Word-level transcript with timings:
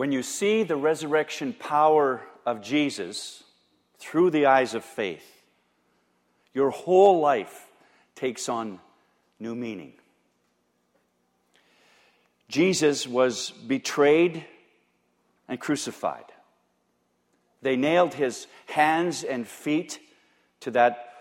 When 0.00 0.12
you 0.12 0.22
see 0.22 0.62
the 0.62 0.76
resurrection 0.76 1.52
power 1.52 2.22
of 2.46 2.62
Jesus 2.62 3.44
through 3.98 4.30
the 4.30 4.46
eyes 4.46 4.72
of 4.72 4.82
faith, 4.82 5.42
your 6.54 6.70
whole 6.70 7.20
life 7.20 7.66
takes 8.14 8.48
on 8.48 8.80
new 9.38 9.54
meaning. 9.54 9.92
Jesus 12.48 13.06
was 13.06 13.50
betrayed 13.50 14.42
and 15.46 15.60
crucified. 15.60 16.24
They 17.60 17.76
nailed 17.76 18.14
his 18.14 18.46
hands 18.68 19.22
and 19.22 19.46
feet 19.46 20.00
to 20.60 20.70
that 20.70 21.12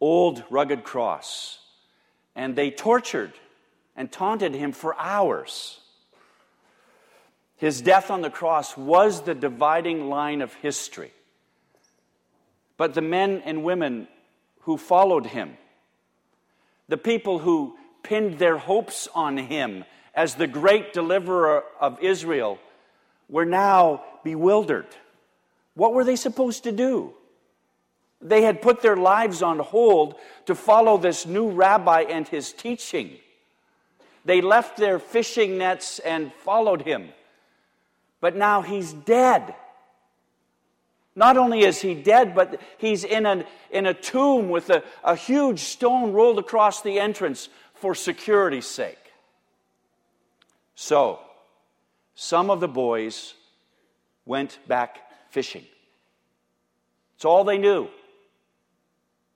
old 0.00 0.42
rugged 0.50 0.82
cross, 0.82 1.60
and 2.34 2.56
they 2.56 2.72
tortured 2.72 3.34
and 3.94 4.10
taunted 4.10 4.54
him 4.56 4.72
for 4.72 4.98
hours. 4.98 5.78
His 7.56 7.80
death 7.80 8.10
on 8.10 8.20
the 8.20 8.30
cross 8.30 8.76
was 8.76 9.22
the 9.22 9.34
dividing 9.34 10.08
line 10.08 10.42
of 10.42 10.54
history. 10.54 11.12
But 12.76 12.94
the 12.94 13.00
men 13.00 13.42
and 13.44 13.64
women 13.64 14.08
who 14.60 14.76
followed 14.76 15.26
him, 15.26 15.56
the 16.88 16.96
people 16.96 17.38
who 17.38 17.76
pinned 18.02 18.38
their 18.38 18.58
hopes 18.58 19.08
on 19.14 19.36
him 19.36 19.84
as 20.14 20.34
the 20.34 20.46
great 20.46 20.92
deliverer 20.92 21.64
of 21.80 22.00
Israel, 22.00 22.58
were 23.28 23.44
now 23.44 24.02
bewildered. 24.22 24.86
What 25.74 25.94
were 25.94 26.04
they 26.04 26.16
supposed 26.16 26.64
to 26.64 26.72
do? 26.72 27.14
They 28.20 28.42
had 28.42 28.62
put 28.62 28.80
their 28.80 28.96
lives 28.96 29.42
on 29.42 29.58
hold 29.58 30.14
to 30.46 30.54
follow 30.54 30.96
this 30.96 31.26
new 31.26 31.50
rabbi 31.50 32.02
and 32.02 32.26
his 32.26 32.52
teaching. 32.52 33.18
They 34.24 34.40
left 34.40 34.76
their 34.76 34.98
fishing 34.98 35.58
nets 35.58 35.98
and 35.98 36.32
followed 36.32 36.82
him. 36.82 37.10
But 38.24 38.36
now 38.36 38.62
he's 38.62 38.90
dead. 38.90 39.54
Not 41.14 41.36
only 41.36 41.60
is 41.60 41.82
he 41.82 41.92
dead, 41.94 42.34
but 42.34 42.58
he's 42.78 43.04
in, 43.04 43.26
an, 43.26 43.44
in 43.70 43.84
a 43.84 43.92
tomb 43.92 44.48
with 44.48 44.70
a, 44.70 44.82
a 45.04 45.14
huge 45.14 45.60
stone 45.60 46.14
rolled 46.14 46.38
across 46.38 46.80
the 46.80 46.98
entrance 46.98 47.50
for 47.74 47.94
security's 47.94 48.64
sake. 48.64 49.12
So, 50.74 51.18
some 52.14 52.48
of 52.48 52.60
the 52.60 52.66
boys 52.66 53.34
went 54.24 54.58
back 54.66 55.02
fishing. 55.28 55.66
It's 57.16 57.26
all 57.26 57.44
they 57.44 57.58
knew. 57.58 57.88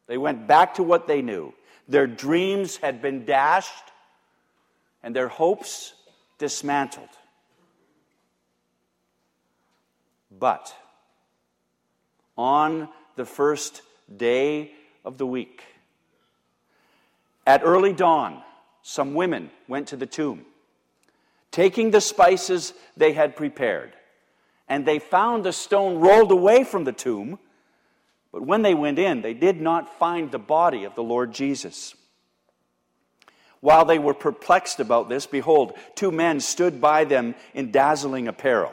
They 0.06 0.16
went 0.16 0.46
back 0.46 0.76
to 0.76 0.82
what 0.82 1.06
they 1.06 1.20
knew. 1.20 1.52
Their 1.88 2.06
dreams 2.06 2.78
had 2.78 3.02
been 3.02 3.26
dashed 3.26 3.92
and 5.02 5.14
their 5.14 5.28
hopes 5.28 5.92
dismantled. 6.38 7.17
But 10.30 10.74
on 12.36 12.88
the 13.16 13.24
first 13.24 13.82
day 14.14 14.72
of 15.04 15.18
the 15.18 15.26
week, 15.26 15.62
at 17.46 17.62
early 17.64 17.92
dawn, 17.92 18.42
some 18.82 19.14
women 19.14 19.50
went 19.66 19.88
to 19.88 19.96
the 19.96 20.06
tomb, 20.06 20.44
taking 21.50 21.90
the 21.90 22.00
spices 22.00 22.74
they 22.96 23.12
had 23.12 23.36
prepared 23.36 23.94
and 24.68 24.84
they 24.84 24.98
found 24.98 25.44
the 25.44 25.52
stone 25.52 25.98
rolled 25.98 26.30
away 26.30 26.62
from 26.62 26.84
the 26.84 26.92
tomb. 26.92 27.38
But 28.32 28.42
when 28.42 28.62
they 28.62 28.74
went 28.74 28.98
in, 28.98 29.22
they 29.22 29.34
did 29.34 29.60
not 29.60 29.98
find 29.98 30.30
the 30.30 30.38
body 30.38 30.84
of 30.84 30.94
the 30.94 31.02
Lord 31.02 31.32
Jesus. 31.32 31.94
While 33.60 33.86
they 33.86 33.98
were 33.98 34.14
perplexed 34.14 34.78
about 34.78 35.08
this, 35.08 35.26
behold, 35.26 35.72
two 35.94 36.12
men 36.12 36.40
stood 36.40 36.80
by 36.80 37.04
them 37.04 37.34
in 37.54 37.72
dazzling 37.72 38.28
apparel. 38.28 38.72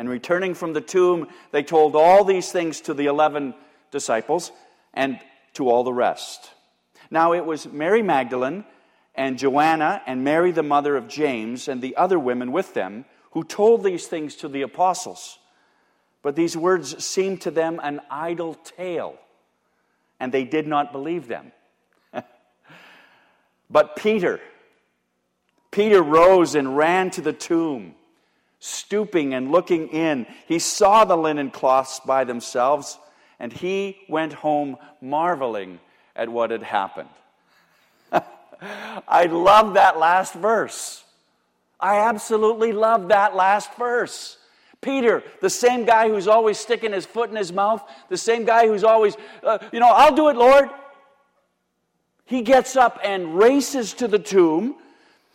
And 0.00 0.08
returning 0.08 0.54
from 0.54 0.72
the 0.72 0.80
tomb, 0.80 1.28
they 1.50 1.62
told 1.62 1.94
all 1.94 2.24
these 2.24 2.50
things 2.50 2.80
to 2.82 2.94
the 2.94 3.04
eleven 3.04 3.52
disciples 3.90 4.50
and 4.94 5.20
to 5.52 5.68
all 5.68 5.84
the 5.84 5.92
rest. 5.92 6.52
Now 7.10 7.34
it 7.34 7.44
was 7.44 7.70
Mary 7.70 8.00
Magdalene 8.00 8.64
and 9.14 9.38
Joanna 9.38 10.00
and 10.06 10.24
Mary, 10.24 10.52
the 10.52 10.62
mother 10.62 10.96
of 10.96 11.06
James, 11.06 11.68
and 11.68 11.82
the 11.82 11.96
other 11.96 12.18
women 12.18 12.50
with 12.50 12.72
them 12.72 13.04
who 13.32 13.44
told 13.44 13.84
these 13.84 14.06
things 14.06 14.36
to 14.36 14.48
the 14.48 14.62
apostles. 14.62 15.38
But 16.22 16.34
these 16.34 16.56
words 16.56 17.04
seemed 17.04 17.42
to 17.42 17.50
them 17.50 17.78
an 17.82 18.00
idle 18.10 18.54
tale, 18.54 19.18
and 20.18 20.32
they 20.32 20.44
did 20.44 20.66
not 20.66 20.92
believe 20.92 21.28
them. 21.28 21.52
but 23.68 23.96
Peter, 23.96 24.40
Peter 25.70 26.02
rose 26.02 26.54
and 26.54 26.74
ran 26.74 27.10
to 27.10 27.20
the 27.20 27.34
tomb. 27.34 27.96
Stooping 28.60 29.32
and 29.32 29.50
looking 29.50 29.88
in, 29.88 30.26
he 30.46 30.58
saw 30.58 31.04
the 31.04 31.16
linen 31.16 31.50
cloths 31.50 31.98
by 32.00 32.24
themselves, 32.24 32.98
and 33.38 33.52
he 33.52 33.96
went 34.08 34.34
home 34.34 34.76
marveling 35.00 35.80
at 36.14 36.28
what 36.28 36.50
had 36.50 36.62
happened. 36.62 37.08
I 39.08 39.24
love 39.24 39.74
that 39.74 39.98
last 39.98 40.34
verse. 40.34 41.02
I 41.80 42.00
absolutely 42.00 42.72
love 42.72 43.08
that 43.08 43.34
last 43.34 43.74
verse. 43.76 44.36
Peter, 44.82 45.22
the 45.40 45.50
same 45.50 45.84
guy 45.84 46.08
who's 46.08 46.28
always 46.28 46.58
sticking 46.58 46.92
his 46.92 47.06
foot 47.06 47.30
in 47.30 47.36
his 47.36 47.52
mouth, 47.52 47.82
the 48.08 48.16
same 48.16 48.44
guy 48.44 48.66
who's 48.66 48.84
always, 48.84 49.16
uh, 49.42 49.58
you 49.72 49.80
know, 49.80 49.88
I'll 49.88 50.14
do 50.14 50.28
it, 50.28 50.36
Lord. 50.36 50.68
He 52.24 52.42
gets 52.42 52.76
up 52.76 52.98
and 53.02 53.36
races 53.38 53.94
to 53.94 54.08
the 54.08 54.18
tomb. 54.18 54.76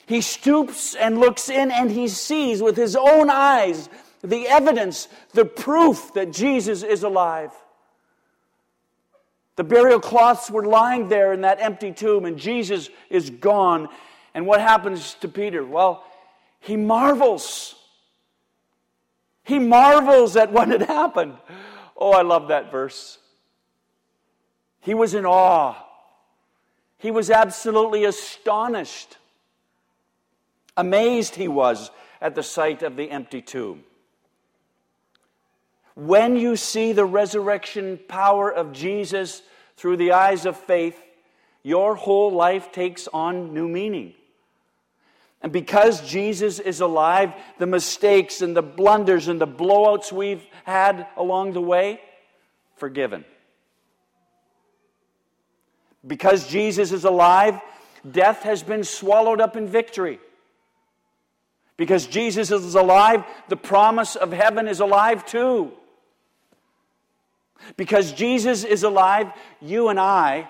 He 0.05 0.21
stoops 0.21 0.95
and 0.95 1.17
looks 1.17 1.49
in 1.49 1.71
and 1.71 1.89
he 1.89 2.07
sees 2.07 2.61
with 2.61 2.77
his 2.77 2.95
own 2.95 3.29
eyes 3.29 3.89
the 4.23 4.47
evidence, 4.47 5.07
the 5.33 5.45
proof 5.45 6.13
that 6.13 6.31
Jesus 6.31 6.83
is 6.83 7.03
alive. 7.03 7.51
The 9.55 9.63
burial 9.63 9.99
cloths 9.99 10.51
were 10.51 10.65
lying 10.65 11.07
there 11.07 11.31
in 11.31 11.41
that 11.41 11.61
empty 11.61 11.91
tomb, 11.91 12.25
and 12.25 12.37
Jesus 12.37 12.89
is 13.09 13.29
gone. 13.29 13.87
And 14.33 14.45
what 14.45 14.59
happens 14.59 15.13
to 15.21 15.29
Peter? 15.29 15.63
Well, 15.63 16.03
he 16.59 16.75
marvels. 16.75 17.75
He 19.43 19.59
marvels 19.59 20.35
at 20.35 20.51
what 20.51 20.67
had 20.67 20.81
happened. 20.81 21.37
Oh, 21.95 22.11
I 22.11 22.23
love 22.23 22.49
that 22.49 22.71
verse. 22.71 23.17
He 24.81 24.93
was 24.93 25.13
in 25.13 25.25
awe. 25.25 25.75
He 26.97 27.11
was 27.11 27.29
absolutely 27.29 28.03
astonished. 28.03 29.17
Amazed 30.77 31.35
he 31.35 31.47
was 31.47 31.91
at 32.21 32.35
the 32.35 32.43
sight 32.43 32.83
of 32.83 32.95
the 32.95 33.09
empty 33.09 33.41
tomb. 33.41 33.83
When 35.95 36.35
you 36.35 36.57
see 36.57 36.91
the 36.91 37.05
resurrection 37.05 37.99
power 38.07 38.51
of 38.51 38.73
Jesus 38.73 39.41
through 39.77 39.97
the 39.97 40.11
eyes 40.11 40.45
of 40.45 40.57
faith, 40.57 41.01
your 41.63 41.95
whole 41.95 42.31
life 42.31 42.71
takes 42.71 43.07
on 43.07 43.53
new 43.53 43.67
meaning. 43.67 44.13
And 45.41 45.51
because 45.51 46.01
Jesus 46.07 46.59
is 46.59 46.81
alive, 46.81 47.33
the 47.59 47.67
mistakes 47.67 48.41
and 48.41 48.55
the 48.55 48.61
blunders 48.61 49.27
and 49.27 49.39
the 49.39 49.47
blowouts 49.47 50.11
we've 50.11 50.45
had 50.63 51.07
along 51.15 51.53
the 51.53 51.61
way, 51.61 52.01
forgiven. 52.75 53.23
Because 56.05 56.47
Jesus 56.47 56.91
is 56.91 57.05
alive, 57.05 57.59
death 58.09 58.43
has 58.43 58.63
been 58.63 58.83
swallowed 58.83 59.39
up 59.39 59.55
in 59.55 59.67
victory. 59.67 60.19
Because 61.77 62.07
Jesus 62.07 62.51
is 62.51 62.75
alive, 62.75 63.23
the 63.49 63.57
promise 63.57 64.15
of 64.15 64.31
heaven 64.31 64.67
is 64.67 64.79
alive 64.79 65.25
too. 65.25 65.71
Because 67.77 68.11
Jesus 68.13 68.63
is 68.63 68.83
alive, 68.83 69.31
you 69.61 69.89
and 69.89 69.99
I 69.99 70.49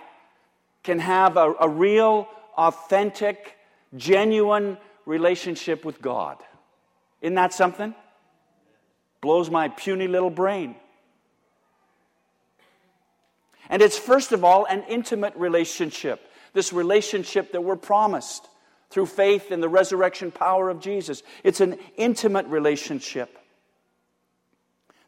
can 0.84 1.00
have 1.00 1.38
a, 1.38 1.54
a 1.60 1.70
real, 1.70 2.28
authentic, 2.58 3.58
genuine 3.96 4.78
relationship 5.06 5.84
with 5.84 6.02
God. 6.02 6.38
Isn't 7.22 7.36
that 7.36 7.54
something? 7.54 7.96
Blows 9.22 9.50
my 9.50 9.70
puny 9.70 10.08
little 10.08 10.30
brain. 10.30 10.76
And 13.70 13.82
it's 13.82 13.98
first 13.98 14.32
of 14.32 14.44
all 14.44 14.66
an 14.66 14.84
intimate 14.88 15.36
relationship, 15.36 16.22
this 16.54 16.72
relationship 16.72 17.52
that 17.54 17.62
we're 17.62 17.76
promised 17.76 18.48
through 18.96 19.06
faith 19.06 19.52
in 19.52 19.60
the 19.60 19.68
resurrection 19.68 20.32
power 20.32 20.70
of 20.70 20.80
Jesus. 20.80 21.22
It's 21.44 21.60
an 21.60 21.78
intimate 21.98 22.46
relationship. 22.48 23.38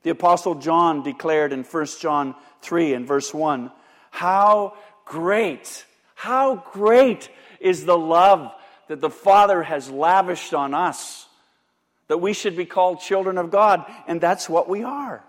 The 0.03 0.09
Apostle 0.09 0.55
John 0.55 1.03
declared 1.03 1.53
in 1.53 1.63
1 1.63 1.85
John 2.01 2.35
3 2.63 2.95
and 2.95 3.07
verse 3.07 3.33
1 3.33 3.71
How 4.11 4.75
great, 5.05 5.85
how 6.15 6.57
great 6.73 7.29
is 7.61 7.85
the 7.85 7.97
love 7.97 8.51
that 8.89 8.99
the 8.99 9.09
Father 9.09 9.63
has 9.63 9.89
lavished 9.89 10.53
on 10.53 10.73
us, 10.73 11.25
that 12.09 12.17
we 12.17 12.33
should 12.33 12.57
be 12.57 12.65
called 12.65 12.99
children 12.99 13.37
of 13.37 13.51
God, 13.51 13.85
and 14.05 14.19
that's 14.19 14.49
what 14.49 14.67
we 14.67 14.83
are. 14.83 15.23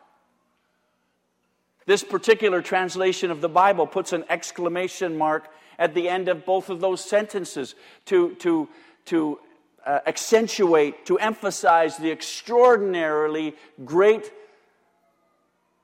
This 1.87 2.03
particular 2.03 2.61
translation 2.61 3.31
of 3.31 3.41
the 3.41 3.49
Bible 3.49 3.87
puts 3.87 4.13
an 4.13 4.25
exclamation 4.29 5.17
mark 5.17 5.49
at 5.79 5.95
the 5.95 6.09
end 6.09 6.29
of 6.29 6.45
both 6.45 6.71
of 6.71 6.81
those 6.81 7.05
sentences 7.05 7.75
to, 8.07 8.35
to, 8.37 8.69
to 9.07 9.39
uh, 9.87 10.01
accentuate, 10.07 11.07
to 11.07 11.19
emphasize 11.19 11.97
the 11.97 12.11
extraordinarily 12.11 13.55
great 13.85 14.33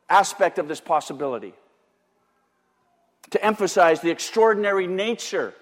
aspect 0.08 0.58
of 0.58 0.68
this 0.68 0.80
possibility. 0.80 1.54
To 3.30 3.44
emphasize 3.44 4.00
the 4.00 4.10
extraordinary 4.10 4.86
nature 4.86 5.54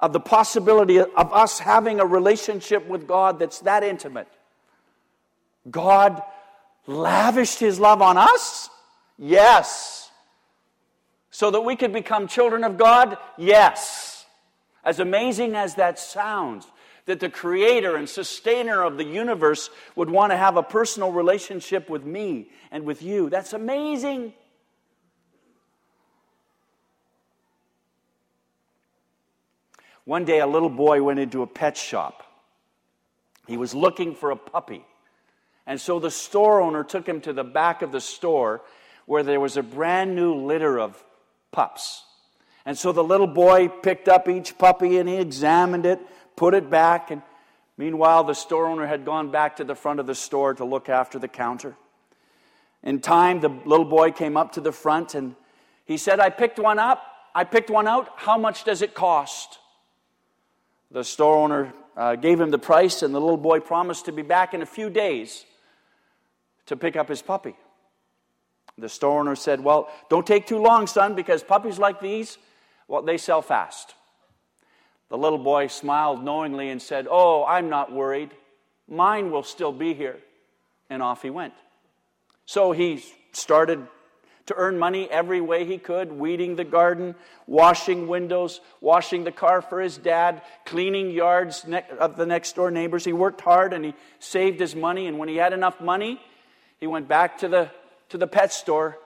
of 0.00 0.12
the 0.12 0.20
possibility 0.20 0.98
of 0.98 1.32
us 1.32 1.58
having 1.58 2.00
a 2.00 2.06
relationship 2.06 2.86
with 2.86 3.06
God 3.06 3.38
that's 3.38 3.60
that 3.60 3.82
intimate. 3.82 4.28
God 5.70 6.22
lavished 6.86 7.58
his 7.58 7.80
love 7.80 8.00
on 8.02 8.16
us 8.16 8.70
Yes. 9.18 9.95
So 11.36 11.50
that 11.50 11.60
we 11.60 11.76
could 11.76 11.92
become 11.92 12.28
children 12.28 12.64
of 12.64 12.78
God? 12.78 13.18
Yes. 13.36 14.24
As 14.82 15.00
amazing 15.00 15.54
as 15.54 15.74
that 15.74 15.98
sounds, 15.98 16.66
that 17.04 17.20
the 17.20 17.28
creator 17.28 17.94
and 17.94 18.08
sustainer 18.08 18.82
of 18.82 18.96
the 18.96 19.04
universe 19.04 19.68
would 19.96 20.08
want 20.08 20.32
to 20.32 20.38
have 20.38 20.56
a 20.56 20.62
personal 20.62 21.12
relationship 21.12 21.90
with 21.90 22.06
me 22.06 22.48
and 22.70 22.86
with 22.86 23.02
you. 23.02 23.28
That's 23.28 23.52
amazing. 23.52 24.32
One 30.06 30.24
day, 30.24 30.40
a 30.40 30.46
little 30.46 30.70
boy 30.70 31.02
went 31.02 31.18
into 31.18 31.42
a 31.42 31.46
pet 31.46 31.76
shop. 31.76 32.22
He 33.46 33.58
was 33.58 33.74
looking 33.74 34.14
for 34.14 34.30
a 34.30 34.36
puppy. 34.36 34.86
And 35.66 35.78
so 35.78 35.98
the 35.98 36.10
store 36.10 36.62
owner 36.62 36.82
took 36.82 37.06
him 37.06 37.20
to 37.20 37.34
the 37.34 37.44
back 37.44 37.82
of 37.82 37.92
the 37.92 38.00
store 38.00 38.62
where 39.04 39.22
there 39.22 39.38
was 39.38 39.58
a 39.58 39.62
brand 39.62 40.16
new 40.16 40.34
litter 40.34 40.78
of 40.78 41.02
pups. 41.52 42.04
And 42.64 42.76
so 42.76 42.92
the 42.92 43.04
little 43.04 43.26
boy 43.26 43.68
picked 43.68 44.08
up 44.08 44.28
each 44.28 44.58
puppy 44.58 44.98
and 44.98 45.08
he 45.08 45.16
examined 45.16 45.86
it, 45.86 46.00
put 46.34 46.54
it 46.54 46.68
back, 46.68 47.10
and 47.10 47.22
meanwhile, 47.76 48.24
the 48.24 48.34
store 48.34 48.66
owner 48.66 48.86
had 48.86 49.04
gone 49.04 49.30
back 49.30 49.56
to 49.56 49.64
the 49.64 49.74
front 49.74 50.00
of 50.00 50.06
the 50.06 50.14
store 50.14 50.54
to 50.54 50.64
look 50.64 50.88
after 50.88 51.18
the 51.18 51.28
counter. 51.28 51.76
In 52.82 53.00
time, 53.00 53.40
the 53.40 53.48
little 53.48 53.84
boy 53.84 54.12
came 54.12 54.36
up 54.36 54.52
to 54.52 54.60
the 54.60 54.72
front 54.72 55.14
and 55.14 55.34
he 55.84 55.96
said, 55.96 56.20
I 56.20 56.30
picked 56.30 56.58
one 56.58 56.78
up. 56.78 57.02
I 57.34 57.44
picked 57.44 57.70
one 57.70 57.86
out. 57.86 58.08
How 58.16 58.38
much 58.38 58.64
does 58.64 58.82
it 58.82 58.94
cost? 58.94 59.58
The 60.90 61.04
store 61.04 61.36
owner 61.36 61.72
uh, 61.96 62.16
gave 62.16 62.40
him 62.40 62.50
the 62.50 62.58
price, 62.58 63.02
and 63.02 63.14
the 63.14 63.20
little 63.20 63.36
boy 63.36 63.60
promised 63.60 64.06
to 64.06 64.12
be 64.12 64.22
back 64.22 64.54
in 64.54 64.62
a 64.62 64.66
few 64.66 64.90
days 64.90 65.44
to 66.66 66.76
pick 66.76 66.96
up 66.96 67.08
his 67.08 67.22
puppy. 67.22 67.54
The 68.78 68.88
store 68.88 69.20
owner 69.20 69.36
said, 69.36 69.60
Well, 69.60 69.88
don't 70.10 70.26
take 70.26 70.46
too 70.46 70.58
long, 70.58 70.86
son, 70.86 71.14
because 71.14 71.42
puppies 71.42 71.78
like 71.78 72.00
these, 72.00 72.38
well, 72.88 73.02
they 73.02 73.16
sell 73.16 73.42
fast. 73.42 73.94
The 75.08 75.16
little 75.16 75.38
boy 75.38 75.68
smiled 75.68 76.22
knowingly 76.22 76.68
and 76.68 76.82
said, 76.82 77.06
Oh, 77.10 77.44
I'm 77.44 77.68
not 77.68 77.92
worried. 77.92 78.30
Mine 78.88 79.30
will 79.30 79.42
still 79.42 79.72
be 79.72 79.94
here. 79.94 80.18
And 80.90 81.02
off 81.02 81.22
he 81.22 81.30
went. 81.30 81.54
So 82.44 82.72
he 82.72 83.04
started 83.32 83.86
to 84.46 84.54
earn 84.56 84.78
money 84.78 85.10
every 85.10 85.40
way 85.40 85.64
he 85.64 85.78
could 85.78 86.12
weeding 86.12 86.54
the 86.54 86.64
garden, 86.64 87.16
washing 87.46 88.06
windows, 88.06 88.60
washing 88.80 89.24
the 89.24 89.32
car 89.32 89.60
for 89.60 89.80
his 89.80 89.98
dad, 89.98 90.42
cleaning 90.64 91.10
yards 91.10 91.66
of 91.98 92.16
the 92.16 92.26
next 92.26 92.54
door 92.54 92.70
neighbors. 92.70 93.04
He 93.04 93.12
worked 93.12 93.40
hard 93.40 93.72
and 93.72 93.84
he 93.84 93.94
saved 94.20 94.60
his 94.60 94.76
money. 94.76 95.08
And 95.08 95.18
when 95.18 95.28
he 95.28 95.36
had 95.36 95.52
enough 95.52 95.80
money, 95.80 96.20
he 96.78 96.86
went 96.86 97.08
back 97.08 97.38
to 97.38 97.48
the 97.48 97.70
to 98.10 98.18
the 98.18 98.26
pet 98.26 98.52
store 98.52 98.98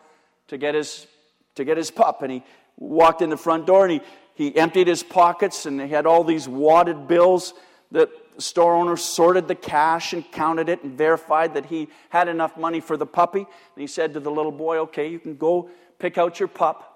to 0.49 0.59
get 0.59 0.75
his, 0.75 1.07
to 1.55 1.65
get 1.65 1.77
his 1.77 1.91
pup. 1.91 2.23
And 2.23 2.33
he 2.33 2.43
walked 2.77 3.23
in 3.23 3.31
the 3.31 3.37
front 3.37 3.67
door 3.67 3.85
and 3.87 3.93
he, 3.93 4.01
he 4.35 4.57
emptied 4.57 4.87
his 4.87 5.03
pockets 5.03 5.67
and 5.67 5.81
he 5.81 5.89
had 5.89 6.07
all 6.07 6.25
these 6.25 6.49
wadded 6.49 7.09
bills. 7.09 7.55
The 7.91 8.11
store 8.39 8.75
owner 8.75 8.97
sorted 8.97 9.49
the 9.49 9.55
cash 9.55 10.13
and 10.13 10.31
counted 10.33 10.69
it 10.69 10.83
and 10.83 10.97
verified 10.97 11.55
that 11.55 11.67
he 11.67 11.89
had 12.09 12.29
enough 12.29 12.57
money 12.57 12.81
for 12.81 12.97
the 12.97 13.07
puppy. 13.07 13.41
And 13.41 13.81
he 13.81 13.87
said 13.87 14.15
to 14.15 14.21
the 14.21 14.31
little 14.31 14.53
boy, 14.53 14.79
Okay, 14.79 15.09
you 15.09 15.19
can 15.19 15.37
go 15.37 15.71
pick 15.99 16.19
out 16.19 16.39
your 16.41 16.49
pup. 16.49 16.87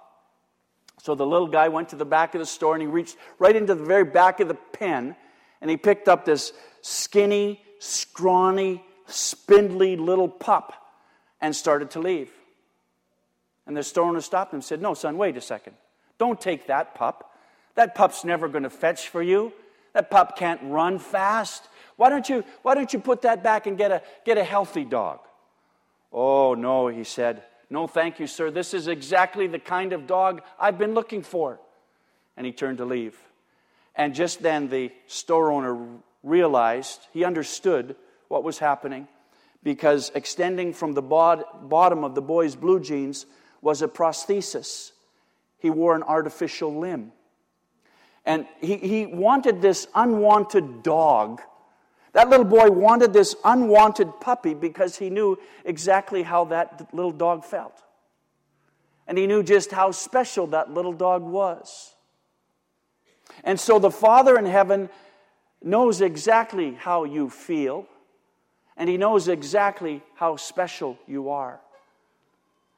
So 1.03 1.15
the 1.15 1.27
little 1.27 1.49
guy 1.49 1.69
went 1.69 1.91
to 1.91 1.97
the 1.97 2.07
back 2.07 2.35
of 2.35 2.39
the 2.39 2.47
store 2.47 2.75
and 2.75 2.81
he 2.81 2.89
reached 2.89 3.17
right 3.39 3.55
into 3.55 3.75
the 3.75 3.85
very 3.85 4.05
back 4.05 4.41
of 4.41 4.49
the 4.49 4.55
pen 4.55 5.15
and 5.61 5.71
he 5.71 5.77
picked 5.77 6.09
up 6.09 6.25
this 6.25 6.53
skinny, 6.81 7.61
scrawny, 7.79 8.83
spindly 9.07 9.97
little 9.97 10.29
pup 10.29 10.84
and 11.45 11.55
started 11.55 11.91
to 11.91 12.01
leave. 12.01 12.31
And 13.67 13.77
the 13.77 13.83
store 13.83 14.09
owner 14.09 14.23
stopped 14.23 14.55
him 14.55 14.57
and 14.57 14.65
said, 14.65 14.81
No, 14.81 14.95
son, 14.95 15.19
wait 15.19 15.37
a 15.37 15.43
second. 15.43 15.75
Don't 16.19 16.41
take 16.41 16.69
that 16.69 16.95
pup. 16.95 17.35
That 17.75 17.95
pup's 17.95 18.25
never 18.25 18.49
going 18.49 18.63
to 18.63 18.71
fetch 18.71 19.09
for 19.09 19.23
you. 19.23 19.53
That 19.93 20.11
pup 20.11 20.39
can't 20.39 20.61
run 20.63 20.99
fast. 20.99 21.69
Why 21.97 22.09
don't 22.09 22.27
you, 22.31 22.45
why 22.63 22.75
don't 22.75 22.91
you 22.95 22.99
put 22.99 23.23
that 23.23 23.43
back 23.43 23.67
and 23.67 23.77
get 23.77 23.93
a, 23.93 24.03
get 24.25 24.39
a 24.39 24.45
healthy 24.45 24.85
dog? 24.85 25.21
Oh, 26.11 26.55
no, 26.55 26.89
he 26.89 27.05
said. 27.05 27.43
No, 27.69 27.87
thank 27.87 28.19
you, 28.19 28.27
sir. 28.27 28.51
This 28.51 28.73
is 28.73 28.89
exactly 28.89 29.47
the 29.47 29.59
kind 29.59 29.93
of 29.93 30.07
dog 30.07 30.41
I've 30.59 30.79
been 30.79 30.95
looking 30.95 31.23
for. 31.23 31.61
And 32.39 32.47
he 32.47 32.53
turned 32.53 32.79
to 32.79 32.87
leave. 32.87 33.19
And 33.95 34.15
just 34.15 34.41
then 34.41 34.69
the 34.69 34.93
store 35.09 35.53
owner 35.53 35.89
realized, 36.23 37.01
he 37.13 37.23
understood 37.23 37.97
what 38.29 38.45
was 38.45 38.59
happening 38.59 39.09
because 39.65 40.13
extending 40.15 40.75
from 40.75 40.93
the 40.93 41.03
bottom 41.03 42.05
of 42.05 42.15
the 42.15 42.23
boy's 42.23 42.55
blue 42.55 42.79
jeans 42.79 43.27
was 43.63 43.81
a 43.81 43.89
prosthesis. 43.89 44.93
He 45.59 45.71
wore 45.71 45.97
an 45.97 46.03
artificial 46.03 46.79
limb. 46.79 47.13
And 48.27 48.47
he, 48.61 48.77
he 48.77 49.07
wanted 49.07 49.63
this 49.63 49.89
unwanted 49.95 50.83
dog. 50.83 51.41
That 52.13 52.29
little 52.29 52.45
boy 52.45 52.71
wanted 52.71 53.13
this 53.15 53.35
unwanted 53.43 54.21
puppy 54.21 54.55
because 54.55 54.97
he 54.97 55.11
knew 55.11 55.39
exactly 55.65 56.23
how 56.23 56.45
that 56.47 56.89
little 56.93 57.11
dog 57.11 57.45
felt. 57.45 57.83
And 59.07 59.17
he 59.19 59.27
knew 59.27 59.43
just 59.43 59.73
how 59.73 59.91
special 59.91 60.47
that 60.49 60.73
little 60.73 60.93
dog 60.93 61.23
was. 61.23 61.95
And 63.43 63.59
so 63.59 63.79
the 63.79 63.91
Father 63.91 64.39
in 64.39 64.47
heaven 64.47 64.91
knows 65.63 66.03
exactly 66.03 66.75
how 66.75 67.05
you 67.05 67.31
feel 67.31 67.87
and 68.77 68.89
he 68.89 68.97
knows 68.97 69.29
exactly 69.29 70.03
how 70.15 70.37
special 70.37 70.99
you 71.07 71.31
are. 71.31 71.61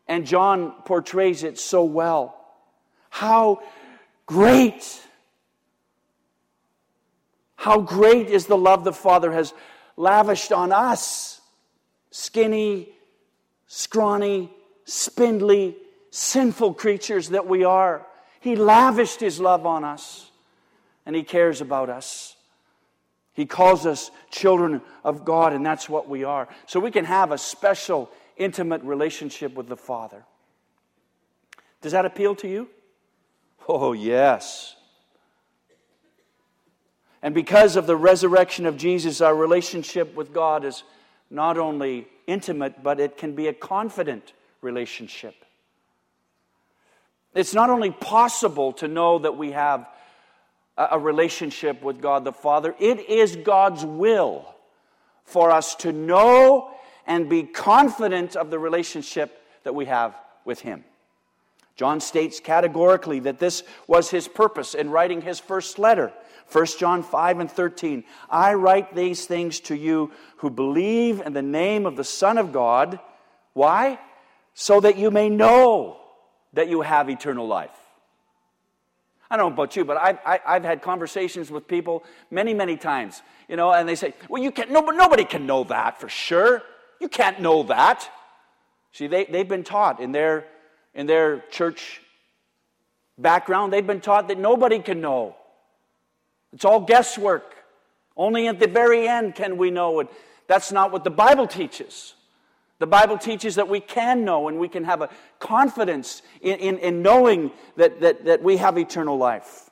And 0.09 0.27
John 0.27 0.73
portrays 0.85 1.43
it 1.43 1.59
so 1.59 1.85
well. 1.85 2.37
How 3.11 3.63
great, 4.27 5.03
how 7.57 7.81
great 7.81 8.29
is 8.29 8.47
the 8.47 8.57
love 8.57 8.85
the 8.85 8.93
Father 8.93 9.33
has 9.33 9.53
lavished 9.97 10.53
on 10.53 10.71
us, 10.71 11.41
skinny, 12.11 12.91
scrawny, 13.67 14.53
spindly, 14.85 15.77
sinful 16.11 16.75
creatures 16.75 17.31
that 17.31 17.47
we 17.47 17.65
are. 17.65 18.07
He 18.41 18.55
lavished 18.55 19.21
his 19.21 19.41
love 19.41 19.67
on 19.67 19.83
us, 19.83 20.31
and 21.05 21.17
he 21.17 21.23
cares 21.23 21.61
about 21.61 21.89
us. 21.89 22.36
He 23.37 23.45
calls 23.45 23.85
us 23.85 24.11
children 24.31 24.81
of 25.05 25.27
God, 25.27 25.53
and 25.53 25.65
that's 25.65 25.91
what 25.91 26.09
we 26.09 26.25
are. 26.25 26.49
So 26.65 26.81
we 26.81 26.91
can 26.91 27.05
have 27.05 27.33
a 27.33 27.39
special, 27.39 28.11
intimate 28.39 28.83
relationship 28.83 29.53
with 29.53 29.69
the 29.69 29.77
Father. 29.77 30.25
Does 31.83 31.93
that 31.93 32.07
appeal 32.07 32.35
to 32.37 32.49
you? 32.49 32.71
Oh, 33.69 33.93
yes. 33.93 34.75
And 37.21 37.35
because 37.35 37.77
of 37.77 37.87
the 37.87 37.97
resurrection 37.97 38.65
of 38.65 38.79
Jesus, 38.79 39.21
our 39.21 39.35
relationship 39.35 40.15
with 40.15 40.33
God 40.33 40.65
is 40.65 40.83
not 41.29 41.59
only 41.59 42.09
intimate, 42.27 42.83
but 42.83 43.01
it 43.01 43.19
can 43.19 43.35
be 43.35 43.49
a 43.49 43.53
confident 43.53 44.33
relationship. 44.63 45.35
It's 47.35 47.53
not 47.53 47.69
only 47.69 47.91
possible 47.91 48.73
to 48.75 48.89
know 48.89 49.19
that 49.19 49.37
we 49.37 49.51
have 49.51 49.87
a 50.77 50.99
relationship 50.99 51.83
with 51.83 52.01
God 52.01 52.25
the 52.25 52.33
Father. 52.33 52.75
It 52.79 53.09
is 53.09 53.37
God's 53.37 53.85
will 53.85 54.55
for 55.25 55.51
us 55.51 55.75
to 55.77 55.93
know 55.93 56.71
and 57.07 57.29
be 57.29 57.45
confident 57.45 58.37
of 58.37 58.51
the 58.51 58.59
relationship 58.59 59.43
that 59.65 59.75
we 59.75 59.87
have 59.87 60.15
with 60.45 60.61
Him. 60.61 60.85
John 61.77 62.01
states 62.01 62.41
categorically 62.41 63.21
that 63.21 63.39
this 63.39 63.63
was 63.87 64.11
his 64.11 64.29
purpose 64.29 64.75
in 64.75 64.91
writing 64.91 65.21
his 65.21 65.39
first 65.39 65.79
letter. 65.79 66.11
1 66.51 66.67
John 66.79 67.03
5 67.03 67.41
and 67.41 67.51
13. 67.51 68.05
I 68.31 68.55
write 68.55 68.95
these 68.95 69.27
things 69.27 69.61
to 69.61 69.77
you 69.77 70.11
who 70.39 70.49
believe 70.49 71.21
in 71.21 71.35
the 71.35 71.43
name 71.43 71.85
of 71.85 71.97
the 71.97 72.05
Son 72.05 72.39
of 72.39 72.53
God, 72.53 72.99
Why? 73.53 73.99
So 74.55 74.81
that 74.81 74.97
you 74.97 75.11
may 75.11 75.29
know 75.29 75.99
that 76.55 76.69
you 76.69 76.81
have 76.81 77.11
eternal 77.11 77.47
life. 77.47 77.86
I 79.31 79.37
don't 79.37 79.51
know 79.51 79.55
about 79.55 79.77
you, 79.77 79.85
but 79.85 79.97
I've, 79.97 80.19
I, 80.25 80.55
have 80.55 80.65
had 80.65 80.83
conversations 80.83 81.51
with 81.51 81.67
people 81.67 82.05
many, 82.31 82.55
many 82.55 82.77
times, 82.77 83.23
you 83.49 83.57
know, 83.57 83.73
and 83.73 83.89
they 83.89 83.97
say, 83.97 84.15
well, 84.29 84.43
you 84.43 84.53
can't, 84.53 84.71
nobody, 84.71 84.97
nobody 84.97 85.25
can 85.25 85.47
know 85.47 85.65
that 85.65 86.01
for 86.01 86.09
sure. 86.09 86.63
You 87.01 87.09
can't 87.09 87.41
know 87.41 87.65
that. 87.65 88.09
See, 88.93 89.09
they, 89.09 89.25
they've 89.25 89.49
been 89.49 89.65
taught 89.65 90.01
in 90.01 90.13
their, 90.13 90.47
in 90.95 91.07
their 91.07 91.41
church 91.51 92.01
background, 93.19 93.73
they've 93.73 93.87
been 93.87 94.01
taught 94.01 94.29
that 94.29 94.39
nobody 94.39 94.79
can 94.79 95.01
know. 95.01 95.37
It's 96.53 96.65
all 96.65 96.81
guesswork. 96.81 97.55
Only 98.17 98.49
at 98.49 98.59
the 98.59 98.67
very 98.67 99.09
end 99.09 99.35
can 99.35 99.57
we 99.57 99.71
know 99.71 100.01
it. 100.01 100.09
That's 100.47 100.73
not 100.73 100.93
what 100.93 101.05
the 101.05 101.11
Bible 101.11 101.47
teaches. 101.47 102.15
The 102.79 102.87
Bible 102.87 103.17
teaches 103.17 103.55
that 103.55 103.69
we 103.69 103.81
can 103.81 104.25
know 104.25 104.49
and 104.49 104.59
we 104.59 104.69
can 104.69 104.85
have 104.85 105.01
a 105.01 105.09
confidence 105.39 106.23
in, 106.43 106.59
in, 106.59 106.79
in 106.79 107.03
knowing 107.03 107.51
that, 107.77 108.01
that, 108.01 108.27
that 108.27 108.43
we 108.43 108.59
have 108.59 108.77
eternal 108.77 109.17
life. 109.17 109.71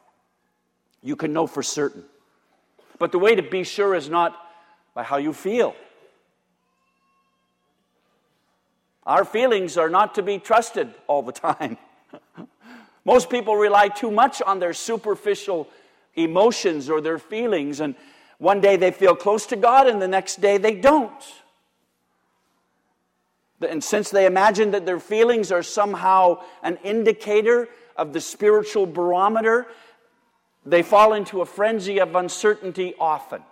You 1.02 1.16
can 1.16 1.32
know 1.32 1.46
for 1.46 1.62
certain. 1.62 2.04
But 2.98 3.12
the 3.12 3.18
way 3.18 3.34
to 3.34 3.42
be 3.42 3.64
sure 3.64 3.94
is 3.94 4.08
not 4.08 4.40
by 4.94 5.02
how 5.02 5.18
you 5.18 5.32
feel. 5.34 5.74
Our 9.04 9.26
feelings 9.26 9.76
are 9.76 9.90
not 9.90 10.14
to 10.14 10.22
be 10.22 10.38
trusted 10.38 10.94
all 11.06 11.22
the 11.22 11.32
time. 11.32 11.76
Most 13.04 13.28
people 13.28 13.54
rely 13.54 13.88
too 13.88 14.10
much 14.10 14.40
on 14.40 14.60
their 14.60 14.72
superficial 14.72 15.68
emotions 16.14 16.88
or 16.88 17.02
their 17.02 17.18
feelings, 17.18 17.80
and 17.80 17.96
one 18.38 18.62
day 18.62 18.76
they 18.76 18.90
feel 18.90 19.14
close 19.14 19.44
to 19.46 19.56
God, 19.56 19.88
and 19.88 20.00
the 20.00 20.08
next 20.08 20.40
day 20.40 20.56
they 20.56 20.74
don't. 20.74 21.12
And 23.60 23.82
since 23.82 24.10
they 24.10 24.26
imagine 24.26 24.72
that 24.72 24.86
their 24.86 25.00
feelings 25.00 25.52
are 25.52 25.62
somehow 25.62 26.42
an 26.62 26.78
indicator 26.82 27.68
of 27.96 28.12
the 28.12 28.20
spiritual 28.20 28.86
barometer, 28.86 29.66
they 30.66 30.82
fall 30.82 31.14
into 31.14 31.40
a 31.40 31.46
frenzy 31.46 32.00
of 32.00 32.14
uncertainty 32.14 32.94
often. 32.98 33.42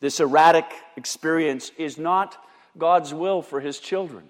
This 0.00 0.20
erratic 0.20 0.66
experience 0.96 1.72
is 1.78 1.98
not 1.98 2.36
God's 2.76 3.12
will 3.14 3.42
for 3.42 3.60
His 3.60 3.78
children. 3.78 4.28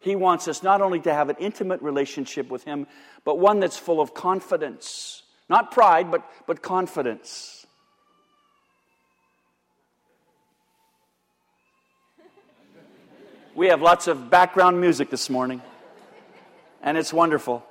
He 0.00 0.14
wants 0.14 0.46
us 0.46 0.62
not 0.62 0.80
only 0.82 1.00
to 1.00 1.12
have 1.12 1.30
an 1.30 1.36
intimate 1.38 1.82
relationship 1.82 2.48
with 2.48 2.64
Him, 2.64 2.86
but 3.24 3.38
one 3.38 3.60
that's 3.60 3.76
full 3.76 4.00
of 4.00 4.14
confidence. 4.14 5.22
Not 5.48 5.72
pride, 5.72 6.10
but, 6.10 6.28
but 6.46 6.62
confidence. 6.62 7.55
We 13.56 13.68
have 13.68 13.80
lots 13.80 14.06
of 14.06 14.28
background 14.28 14.78
music 14.82 15.08
this 15.08 15.30
morning, 15.30 15.62
and 16.82 16.98
it's 16.98 17.10
wonderful. 17.10 17.64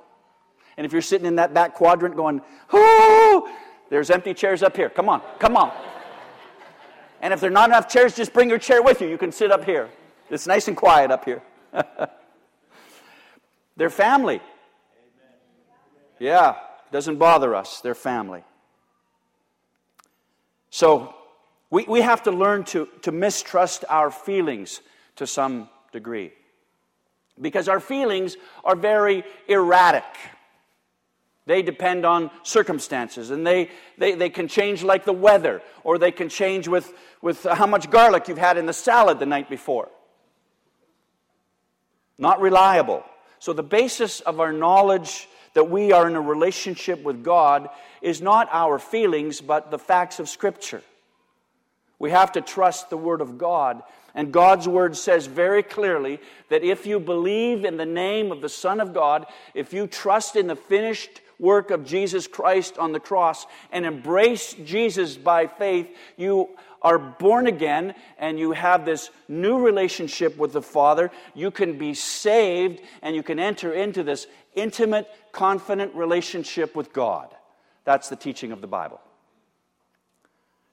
And 0.76 0.84
if 0.84 0.92
you're 0.92 1.00
sitting 1.00 1.28
in 1.28 1.36
that 1.36 1.54
back 1.54 1.74
quadrant 1.74 2.16
going, 2.16 2.42
"Whoo!" 2.72 3.48
there's 3.88 4.10
empty 4.10 4.34
chairs 4.34 4.64
up 4.64 4.76
here. 4.76 4.90
Come 4.90 5.08
on, 5.08 5.22
come 5.38 5.56
on. 5.56 5.72
And 7.22 7.32
if 7.32 7.38
there 7.40 7.50
are 7.50 7.52
not 7.52 7.70
enough 7.70 7.88
chairs, 7.88 8.16
just 8.16 8.32
bring 8.32 8.48
your 8.48 8.58
chair 8.58 8.82
with 8.82 9.00
you. 9.00 9.06
You 9.06 9.16
can 9.16 9.30
sit 9.30 9.52
up 9.52 9.64
here. 9.64 9.88
It's 10.28 10.48
nice 10.48 10.66
and 10.66 10.76
quiet 10.76 11.12
up 11.12 11.24
here. 11.24 11.40
They're 13.76 13.88
family. 13.88 14.40
Yeah, 16.18 16.56
doesn't 16.90 17.18
bother 17.18 17.54
us. 17.54 17.80
They're 17.80 17.94
family. 17.94 18.42
So 20.70 21.14
we, 21.70 21.84
we 21.84 22.00
have 22.00 22.24
to 22.24 22.32
learn 22.32 22.64
to, 22.64 22.88
to 23.02 23.12
mistrust 23.12 23.84
our 23.88 24.10
feelings 24.10 24.80
to 25.14 25.28
some 25.28 25.68
degree. 25.92 26.32
Because 27.40 27.68
our 27.68 27.80
feelings 27.80 28.36
are 28.64 28.76
very 28.76 29.24
erratic. 29.48 30.04
They 31.46 31.62
depend 31.62 32.04
on 32.04 32.30
circumstances 32.42 33.30
and 33.30 33.46
they, 33.46 33.70
they, 33.98 34.14
they 34.14 34.30
can 34.30 34.48
change 34.48 34.82
like 34.82 35.04
the 35.04 35.12
weather, 35.12 35.62
or 35.84 35.98
they 35.98 36.10
can 36.10 36.28
change 36.28 36.66
with, 36.66 36.92
with 37.22 37.44
how 37.44 37.66
much 37.66 37.90
garlic 37.90 38.28
you've 38.28 38.38
had 38.38 38.58
in 38.58 38.66
the 38.66 38.72
salad 38.72 39.18
the 39.18 39.26
night 39.26 39.48
before. 39.48 39.88
Not 42.18 42.40
reliable. 42.40 43.04
So, 43.38 43.52
the 43.52 43.62
basis 43.62 44.20
of 44.20 44.40
our 44.40 44.52
knowledge 44.52 45.28
that 45.54 45.70
we 45.70 45.92
are 45.92 46.08
in 46.08 46.16
a 46.16 46.20
relationship 46.20 47.02
with 47.02 47.22
God 47.22 47.68
is 48.02 48.20
not 48.20 48.48
our 48.50 48.78
feelings, 48.78 49.40
but 49.40 49.70
the 49.70 49.78
facts 49.78 50.18
of 50.18 50.28
Scripture. 50.28 50.82
We 51.98 52.10
have 52.10 52.32
to 52.32 52.40
trust 52.40 52.90
the 52.90 52.96
Word 52.96 53.20
of 53.20 53.38
God 53.38 53.82
and 54.16 54.32
God's 54.32 54.66
word 54.66 54.96
says 54.96 55.26
very 55.26 55.62
clearly 55.62 56.18
that 56.48 56.64
if 56.64 56.86
you 56.86 56.98
believe 56.98 57.66
in 57.66 57.76
the 57.76 57.84
name 57.84 58.32
of 58.32 58.40
the 58.40 58.48
Son 58.48 58.80
of 58.80 58.94
God, 58.94 59.26
if 59.52 59.74
you 59.74 59.86
trust 59.86 60.36
in 60.36 60.46
the 60.46 60.56
finished 60.56 61.20
work 61.38 61.70
of 61.70 61.84
Jesus 61.84 62.26
Christ 62.26 62.78
on 62.78 62.92
the 62.92 62.98
cross 62.98 63.46
and 63.70 63.84
embrace 63.84 64.54
Jesus 64.64 65.18
by 65.18 65.46
faith, 65.46 65.94
you 66.16 66.48
are 66.80 66.98
born 66.98 67.46
again 67.46 67.94
and 68.18 68.38
you 68.38 68.52
have 68.52 68.86
this 68.86 69.10
new 69.28 69.62
relationship 69.62 70.38
with 70.38 70.54
the 70.54 70.62
Father. 70.62 71.10
You 71.34 71.50
can 71.50 71.76
be 71.76 71.92
saved 71.92 72.80
and 73.02 73.14
you 73.14 73.22
can 73.22 73.38
enter 73.38 73.74
into 73.74 74.02
this 74.02 74.26
intimate, 74.54 75.08
confident 75.30 75.94
relationship 75.94 76.74
with 76.74 76.94
God. 76.94 77.34
That's 77.84 78.08
the 78.08 78.16
teaching 78.16 78.50
of 78.50 78.62
the 78.62 78.66
Bible. 78.66 79.00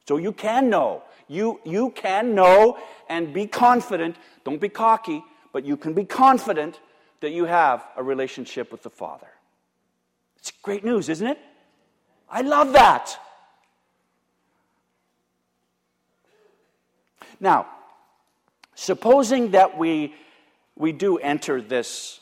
So 0.07 0.15
you 0.15 0.31
can 0.31 0.69
know 0.69 1.03
you, 1.27 1.59
you 1.65 1.91
can 1.91 2.35
know 2.35 2.77
and 3.09 3.33
be 3.33 3.47
confident. 3.47 4.15
Don't 4.43 4.59
be 4.59 4.69
cocky, 4.69 5.23
but 5.51 5.65
you 5.65 5.77
can 5.77 5.93
be 5.93 6.05
confident 6.05 6.79
that 7.21 7.31
you 7.31 7.45
have 7.45 7.85
a 7.95 8.03
relationship 8.03 8.71
with 8.71 8.83
the 8.83 8.89
Father. 8.89 9.27
It's 10.37 10.51
great 10.51 10.83
news, 10.83 11.07
isn't 11.09 11.27
it? 11.27 11.39
I 12.29 12.41
love 12.41 12.73
that. 12.73 13.17
Now, 17.39 17.67
supposing 18.75 19.51
that 19.51 19.77
we, 19.77 20.15
we 20.75 20.91
do 20.91 21.17
enter 21.17 21.61
this 21.61 22.19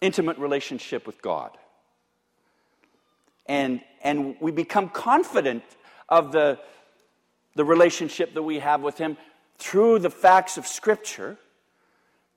intimate 0.00 0.38
relationship 0.38 1.06
with 1.06 1.20
God, 1.20 1.56
and, 3.46 3.80
and 4.02 4.36
we 4.40 4.52
become 4.52 4.88
confident 4.88 5.64
of 6.08 6.32
the, 6.32 6.58
the 7.54 7.64
relationship 7.64 8.34
that 8.34 8.42
we 8.42 8.58
have 8.58 8.82
with 8.82 8.98
Him 8.98 9.16
through 9.58 9.98
the 9.98 10.10
facts 10.10 10.56
of 10.56 10.66
Scripture. 10.66 11.36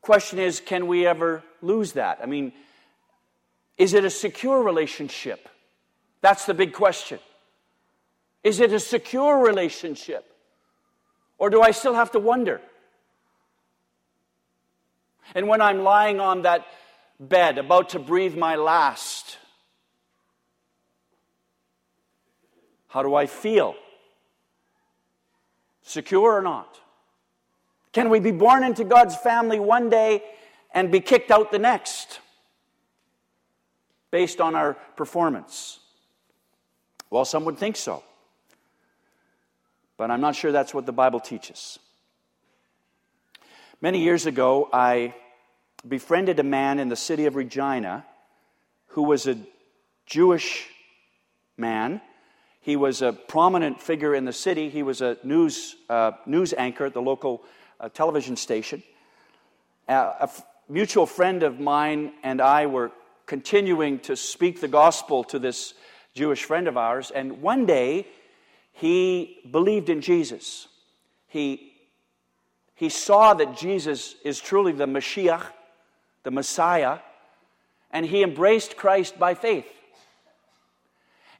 Question 0.01 0.39
is, 0.39 0.59
can 0.59 0.87
we 0.87 1.05
ever 1.07 1.43
lose 1.61 1.93
that? 1.93 2.19
I 2.21 2.25
mean, 2.25 2.51
is 3.77 3.93
it 3.93 4.05
a 4.05 4.09
secure 4.09 4.61
relationship? 4.61 5.47
That's 6.21 6.45
the 6.45 6.53
big 6.53 6.73
question. 6.73 7.19
Is 8.43 8.59
it 8.59 8.73
a 8.73 8.79
secure 8.79 9.39
relationship? 9.39 10.25
Or 11.37 11.49
do 11.49 11.61
I 11.61 11.71
still 11.71 11.93
have 11.93 12.11
to 12.11 12.19
wonder? 12.19 12.61
And 15.35 15.47
when 15.47 15.61
I'm 15.61 15.83
lying 15.83 16.19
on 16.19 16.43
that 16.43 16.65
bed, 17.19 17.57
about 17.57 17.89
to 17.89 17.99
breathe 17.99 18.35
my 18.35 18.55
last, 18.55 19.37
how 22.89 23.01
do 23.01 23.15
I 23.15 23.25
feel? 23.25 23.75
Secure 25.83 26.31
or 26.31 26.41
not? 26.41 26.79
Can 27.91 28.09
we 28.09 28.19
be 28.19 28.31
born 28.31 28.63
into 28.63 28.83
God's 28.83 29.15
family 29.15 29.59
one 29.59 29.89
day 29.89 30.23
and 30.73 30.91
be 30.91 30.99
kicked 30.99 31.29
out 31.29 31.51
the 31.51 31.59
next 31.59 32.19
based 34.09 34.41
on 34.41 34.55
our 34.55 34.73
performance? 34.95 35.79
Well, 37.09 37.25
some 37.25 37.45
would 37.45 37.57
think 37.57 37.75
so. 37.75 38.03
But 39.97 40.09
I'm 40.09 40.21
not 40.21 40.35
sure 40.35 40.51
that's 40.51 40.73
what 40.73 40.87
the 40.87 40.91
Bible 40.91 41.19
teaches. 41.19 41.77
Many 43.79 43.99
years 43.99 44.25
ago, 44.25 44.69
I 44.73 45.13
befriended 45.87 46.39
a 46.39 46.43
man 46.43 46.79
in 46.79 46.89
the 46.89 46.95
city 46.95 47.25
of 47.25 47.35
Regina 47.35 48.05
who 48.87 49.03
was 49.03 49.27
a 49.27 49.37
Jewish 50.05 50.69
man 51.57 52.01
he 52.63 52.77
was 52.77 53.01
a 53.01 53.11
prominent 53.11 53.81
figure 53.81 54.15
in 54.15 54.23
the 54.23 54.31
city. 54.31 54.69
He 54.69 54.83
was 54.83 55.01
a 55.01 55.17
news, 55.21 55.75
uh, 55.89 56.13
news 56.25 56.53
anchor 56.57 56.85
at 56.85 56.93
the 56.93 57.01
local 57.01 57.43
uh, 57.77 57.89
television 57.89 58.37
station. 58.37 58.81
Uh, 59.87 60.13
a 60.21 60.23
f- 60.23 60.45
mutual 60.69 61.05
friend 61.05 61.43
of 61.43 61.59
mine 61.59 62.13
and 62.23 62.39
I 62.39 62.67
were 62.67 62.91
continuing 63.25 63.99
to 63.99 64.15
speak 64.15 64.61
the 64.61 64.69
gospel 64.69 65.25
to 65.25 65.39
this 65.39 65.73
Jewish 66.13 66.45
friend 66.45 66.69
of 66.69 66.77
ours, 66.77 67.11
and 67.11 67.41
one 67.41 67.65
day 67.65 68.07
he 68.71 69.39
believed 69.51 69.89
in 69.89 69.99
Jesus. 69.99 70.69
He, 71.27 71.73
he 72.75 72.87
saw 72.87 73.33
that 73.33 73.57
Jesus 73.57 74.15
is 74.23 74.39
truly 74.39 74.71
the 74.71 74.85
Mashiach, 74.85 75.47
the 76.23 76.31
Messiah, 76.31 76.99
and 77.91 78.05
he 78.05 78.23
embraced 78.23 78.77
Christ 78.77 79.19
by 79.19 79.33
faith. 79.33 79.67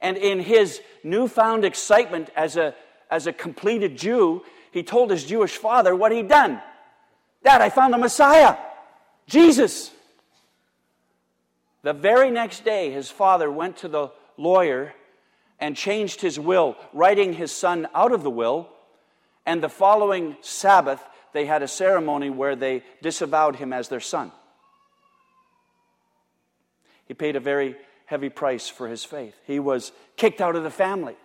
And 0.04 0.18
in 0.18 0.42
his 0.42 0.82
newfound 1.02 1.64
excitement 1.64 2.30
as 2.36 2.58
a, 2.58 2.76
as 3.10 3.26
a 3.26 3.34
completed 3.34 3.98
Jew, 3.98 4.44
he 4.72 4.84
told 4.84 5.10
his 5.10 5.24
Jewish 5.24 5.56
father 5.56 5.96
what 5.96 6.12
he'd 6.12 6.28
done. 6.28 6.62
Dad, 7.42 7.62
I 7.62 7.70
found 7.70 7.94
the 7.94 7.98
Messiah, 7.98 8.58
Jesus. 9.28 9.92
The 11.84 11.94
very 11.94 12.32
next 12.32 12.66
day, 12.66 12.92
his 12.92 13.10
father 13.10 13.50
went 13.50 13.78
to 13.78 13.88
the 13.88 14.12
lawyer 14.38 14.94
and 15.58 15.78
changed 15.78 16.20
his 16.20 16.38
will, 16.38 16.76
writing 16.92 17.32
his 17.32 17.54
son 17.54 17.88
out 17.96 18.12
of 18.12 18.24
the 18.24 18.30
will. 18.30 18.68
And 19.46 19.64
the 19.64 19.70
following 19.70 20.36
Sabbath, 20.42 21.02
they 21.32 21.46
had 21.46 21.64
a 21.64 21.68
ceremony 21.68 22.30
where 22.30 22.58
they 22.58 22.84
disavowed 23.02 23.56
him 23.56 23.72
as 23.72 23.88
their 23.88 24.02
son. 24.02 24.34
He 27.06 27.14
paid 27.14 27.38
a 27.38 27.40
very 27.40 27.78
heavy 28.06 28.30
price 28.30 28.70
for 28.70 28.88
his 28.88 29.04
faith. 29.04 29.36
He 29.46 29.60
was 29.60 29.92
kicked 30.18 30.42
out 30.42 30.56
of 30.56 30.64
the 30.64 30.70
family. 30.70 31.16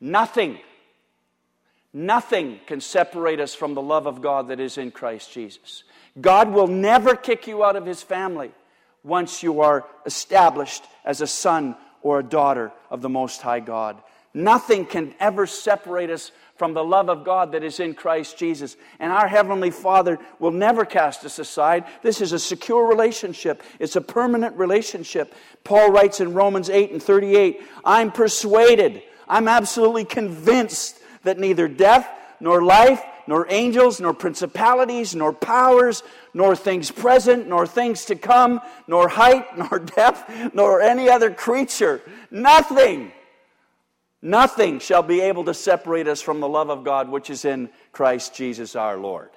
Nothing, 0.00 0.58
nothing 1.92 2.58
can 2.66 2.80
separate 2.80 3.38
us 3.38 3.54
from 3.54 3.74
the 3.74 3.82
love 3.82 4.06
of 4.06 4.20
God 4.20 4.48
that 4.48 4.58
is 4.58 4.76
in 4.76 4.90
Christ 4.90 5.32
Jesus. 5.32 5.84
God 6.20 6.50
will 6.50 6.66
never 6.66 7.14
kick 7.14 7.46
you 7.46 7.64
out 7.64 7.76
of 7.76 7.86
his 7.86 8.02
family 8.02 8.50
once 9.04 9.42
you 9.42 9.60
are 9.60 9.84
established 10.04 10.84
as 11.04 11.20
a 11.20 11.26
son 11.26 11.76
or 12.02 12.18
a 12.18 12.24
daughter 12.24 12.72
of 12.90 13.00
the 13.00 13.08
Most 13.08 13.40
High 13.42 13.60
God. 13.60 13.96
Nothing 14.34 14.86
can 14.86 15.14
ever 15.20 15.46
separate 15.46 16.10
us 16.10 16.32
from 16.62 16.74
the 16.74 16.84
love 16.84 17.08
of 17.08 17.24
God 17.24 17.50
that 17.50 17.64
is 17.64 17.80
in 17.80 17.92
Christ 17.92 18.38
Jesus. 18.38 18.76
And 19.00 19.10
our 19.10 19.26
Heavenly 19.26 19.72
Father 19.72 20.20
will 20.38 20.52
never 20.52 20.84
cast 20.84 21.24
us 21.24 21.40
aside. 21.40 21.84
This 22.02 22.20
is 22.20 22.30
a 22.30 22.38
secure 22.38 22.86
relationship, 22.86 23.64
it's 23.80 23.96
a 23.96 24.00
permanent 24.00 24.56
relationship. 24.56 25.34
Paul 25.64 25.90
writes 25.90 26.20
in 26.20 26.34
Romans 26.34 26.70
8 26.70 26.92
and 26.92 27.02
38 27.02 27.62
I'm 27.84 28.12
persuaded, 28.12 29.02
I'm 29.26 29.48
absolutely 29.48 30.04
convinced 30.04 31.00
that 31.24 31.36
neither 31.36 31.66
death 31.66 32.08
nor 32.38 32.62
life, 32.62 33.02
nor 33.26 33.48
angels, 33.50 34.00
nor 34.00 34.14
principalities, 34.14 35.16
nor 35.16 35.32
powers, 35.32 36.04
nor 36.32 36.54
things 36.54 36.92
present, 36.92 37.48
nor 37.48 37.66
things 37.66 38.04
to 38.04 38.14
come, 38.14 38.60
nor 38.86 39.08
height, 39.08 39.58
nor 39.58 39.80
depth, 39.80 40.54
nor 40.54 40.80
any 40.80 41.08
other 41.08 41.32
creature, 41.32 42.00
nothing 42.30 43.10
Nothing 44.22 44.78
shall 44.78 45.02
be 45.02 45.20
able 45.20 45.44
to 45.46 45.54
separate 45.54 46.06
us 46.06 46.22
from 46.22 46.38
the 46.38 46.48
love 46.48 46.70
of 46.70 46.84
God 46.84 47.08
which 47.08 47.28
is 47.28 47.44
in 47.44 47.68
Christ 47.90 48.34
Jesus 48.34 48.76
our 48.76 48.96
Lord. 48.96 49.30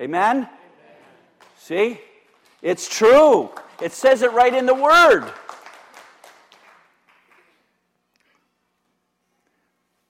Amen? 0.00 0.36
Amen? 0.36 0.48
See? 1.58 2.00
It's 2.62 2.88
true. 2.88 3.50
It 3.82 3.92
says 3.92 4.22
it 4.22 4.32
right 4.32 4.54
in 4.54 4.64
the 4.64 4.74
Word. 4.74 5.30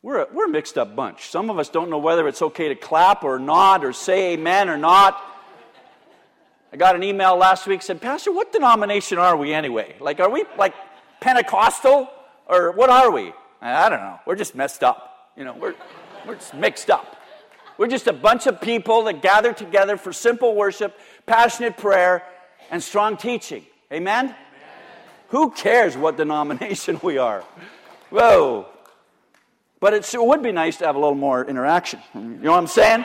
We're 0.03 0.21
a, 0.21 0.27
we're 0.33 0.47
a 0.47 0.49
mixed 0.49 0.79
up 0.79 0.95
bunch. 0.95 1.29
Some 1.29 1.51
of 1.51 1.59
us 1.59 1.69
don't 1.69 1.91
know 1.91 1.99
whether 1.99 2.27
it's 2.29 2.41
okay 2.41 2.69
to 2.69 2.75
clap 2.77 3.25
or 3.25 3.39
not, 3.39 3.85
or 3.85 3.93
say 3.93 4.33
amen 4.33 4.69
or 4.71 4.79
not. 4.79 5.21
I 6.73 6.77
got 6.77 6.95
an 6.95 7.03
email 7.03 7.37
last 7.37 7.67
week 7.67 7.83
said, 7.83 8.01
Pastor, 8.01 8.33
what 8.33 8.53
denomination 8.53 9.19
are 9.19 9.37
we 9.37 9.53
anyway? 9.53 9.97
Like, 10.01 10.21
are 10.21 10.31
we 10.31 10.45
like 10.57 10.75
Pentecostal? 11.21 12.09
Or 12.51 12.73
what 12.73 12.91
are 12.91 13.11
we? 13.13 13.33
I 13.63 13.89
don't 13.89 14.01
know. 14.01 14.19
We're 14.27 14.35
just 14.35 14.57
messed 14.57 14.83
up. 14.83 15.31
You 15.37 15.45
know, 15.45 15.55
we're, 15.55 15.75
we're 16.27 16.35
just 16.35 16.53
mixed 16.53 16.91
up. 16.91 17.17
We're 17.79 17.87
just 17.87 18.09
a 18.09 18.13
bunch 18.13 18.49
of 18.49 18.61
people 18.61 19.05
that 19.05 19.23
gather 19.23 19.53
together 19.53 19.97
for 19.97 20.13
simple 20.13 20.57
worship, 20.57 20.99
passionate 21.27 21.77
prayer, 21.77 22.25
and 22.71 22.83
strong 22.83 23.17
teaching. 23.17 23.65
Amen? 23.93 24.27
Amen. 24.27 24.37
Who 25.29 25.51
cares 25.53 25.97
what 25.97 26.17
denomination 26.17 26.99
we 27.03 27.19
are? 27.19 27.45
Whoa. 28.11 28.67
But 29.79 29.95
it 29.95 30.13
would 30.15 30.43
be 30.43 30.53
nice 30.53 30.77
to 30.79 30.87
have 30.87 30.97
a 30.97 30.99
little 30.99 31.15
more 31.15 31.45
interaction. 31.45 32.01
You 32.15 32.21
know 32.21 32.51
what 32.51 32.59
I'm 32.59 32.67
saying? 32.67 33.05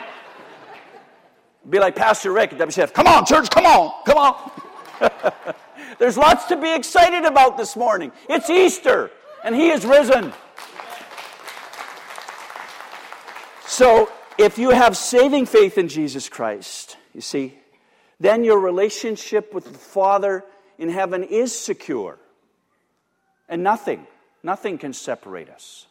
Be 1.70 1.78
like 1.78 1.94
Pastor 1.94 2.32
Rick 2.32 2.52
at 2.52 2.58
WCF. 2.58 2.92
Come 2.92 3.06
on, 3.06 3.24
church, 3.24 3.48
come 3.48 3.64
on, 3.64 3.92
come 4.04 4.18
on. 4.18 4.50
There's 5.98 6.18
lots 6.18 6.46
to 6.46 6.56
be 6.56 6.74
excited 6.74 7.24
about 7.24 7.56
this 7.56 7.76
morning. 7.76 8.12
It's 8.28 8.50
Easter, 8.50 9.10
and 9.46 9.54
He 9.54 9.68
is 9.68 9.86
risen. 9.86 10.32
So, 13.64 14.10
if 14.38 14.58
you 14.58 14.70
have 14.70 14.96
saving 14.96 15.46
faith 15.46 15.78
in 15.78 15.86
Jesus 15.86 16.28
Christ, 16.28 16.96
you 17.14 17.20
see, 17.20 17.56
then 18.18 18.42
your 18.42 18.58
relationship 18.58 19.54
with 19.54 19.64
the 19.64 19.78
Father 19.78 20.44
in 20.78 20.88
heaven 20.88 21.22
is 21.22 21.56
secure. 21.56 22.18
And 23.48 23.62
nothing, 23.62 24.06
nothing 24.42 24.78
can 24.78 24.92
separate 24.92 25.48
us. 25.48 25.86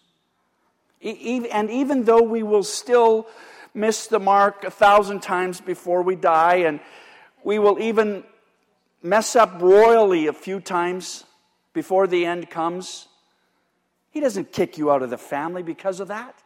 And 1.02 1.70
even 1.72 2.04
though 2.04 2.24
we 2.24 2.44
will 2.44 2.64
still 2.64 3.26
miss 3.74 4.08
the 4.08 4.20
mark 4.20 4.66
a 4.66 4.72
thousand 4.72 5.22
times 5.22 5.62
before 5.62 6.02
we 6.02 6.16
die, 6.16 6.56
and 6.68 6.82
we 7.44 7.60
will 7.60 7.80
even 7.80 8.26
mess 9.02 9.34
up 9.36 9.62
royally 9.62 10.28
a 10.28 10.34
few 10.34 10.60
times 10.60 11.24
before 11.74 12.06
the 12.06 12.26
end 12.26 12.50
comes, 12.50 13.08
He 14.16 14.22
doesn't 14.22 14.54
kick 14.54 14.78
you 14.78 14.92
out 14.92 15.04
of 15.04 15.10
the 15.10 15.18
family 15.18 15.62
because 15.62 16.00
of 16.00 16.08
that. 16.08 16.42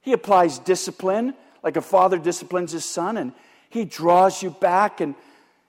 He 0.00 0.14
applies 0.14 0.58
discipline 0.58 1.34
like 1.62 1.76
a 1.76 1.82
father 1.82 2.18
disciplines 2.18 2.72
his 2.72 2.86
son, 2.86 3.18
and 3.18 3.34
he 3.68 3.84
draws 3.84 4.42
you 4.42 4.48
back 4.48 5.02
and 5.02 5.14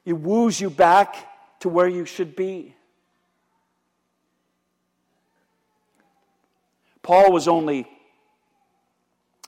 he 0.06 0.14
woos 0.14 0.62
you 0.62 0.70
back 0.70 1.18
to 1.60 1.68
where 1.68 1.90
you 1.90 2.06
should 2.06 2.38
be. 2.38 2.74
Paul 7.02 7.34
was 7.34 7.50
only 7.50 7.86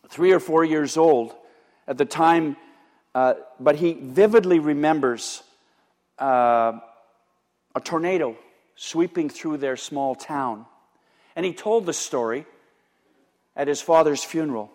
three 0.10 0.34
or 0.34 0.42
four 0.42 0.66
years 0.66 0.98
old 0.98 1.34
at 1.88 1.98
the 1.98 2.04
time, 2.04 2.58
uh, 3.16 3.36
but 3.62 3.78
he 3.78 3.94
vividly 3.94 4.60
remembers 4.60 5.42
uh, 6.20 6.74
a 7.74 7.80
tornado 7.82 8.36
sweeping 8.76 9.30
through 9.30 9.56
their 9.56 9.78
small 9.78 10.16
town. 10.16 10.66
And 11.36 11.46
he 11.46 11.54
told 11.54 11.86
the 11.86 11.94
story 11.94 12.46
at 13.56 13.68
his 13.68 13.82
father's 13.82 14.24
funeral. 14.24 14.72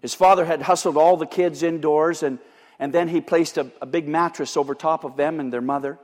His 0.00 0.14
father 0.14 0.44
had 0.44 0.62
hustled 0.62 0.96
all 0.96 1.16
the 1.16 1.26
kids 1.26 1.62
indoors, 1.62 2.22
and, 2.22 2.38
and 2.78 2.92
then 2.92 3.08
he 3.08 3.20
placed 3.20 3.58
a, 3.58 3.70
a 3.82 3.86
big 3.86 4.08
mattress 4.08 4.56
over 4.56 4.74
top 4.74 5.04
of 5.04 5.16
them 5.16 5.40
and 5.40 5.52
their 5.52 5.60
mother. 5.60 5.98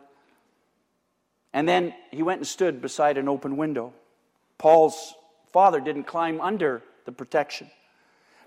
And 1.52 1.66
then 1.66 1.94
he 2.10 2.22
went 2.22 2.40
and 2.40 2.46
stood 2.46 2.82
beside 2.82 3.16
an 3.16 3.28
open 3.28 3.56
window. 3.56 3.94
Paul's 4.58 5.14
father 5.52 5.80
didn't 5.80 6.04
climb 6.04 6.40
under 6.40 6.82
the 7.06 7.12
protection. 7.12 7.70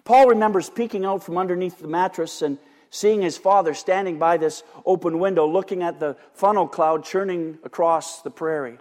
Paul 0.04 0.28
remembers 0.28 0.70
peeking 0.70 1.06
out 1.06 1.24
from 1.24 1.38
underneath 1.38 1.80
the 1.80 1.88
mattress 1.88 2.42
and 2.42 2.60
seeing 2.92 3.22
his 3.22 3.38
father 3.38 3.74
standing 3.74 4.20
by 4.20 4.38
this 4.38 4.64
open 4.86 5.20
window 5.20 5.48
looking 5.48 5.84
at 5.84 6.00
the 6.00 6.16
funnel 6.34 6.68
cloud 6.68 7.04
churning 7.04 7.58
across 7.64 8.22
the 8.22 8.32
prairie. 8.32 8.78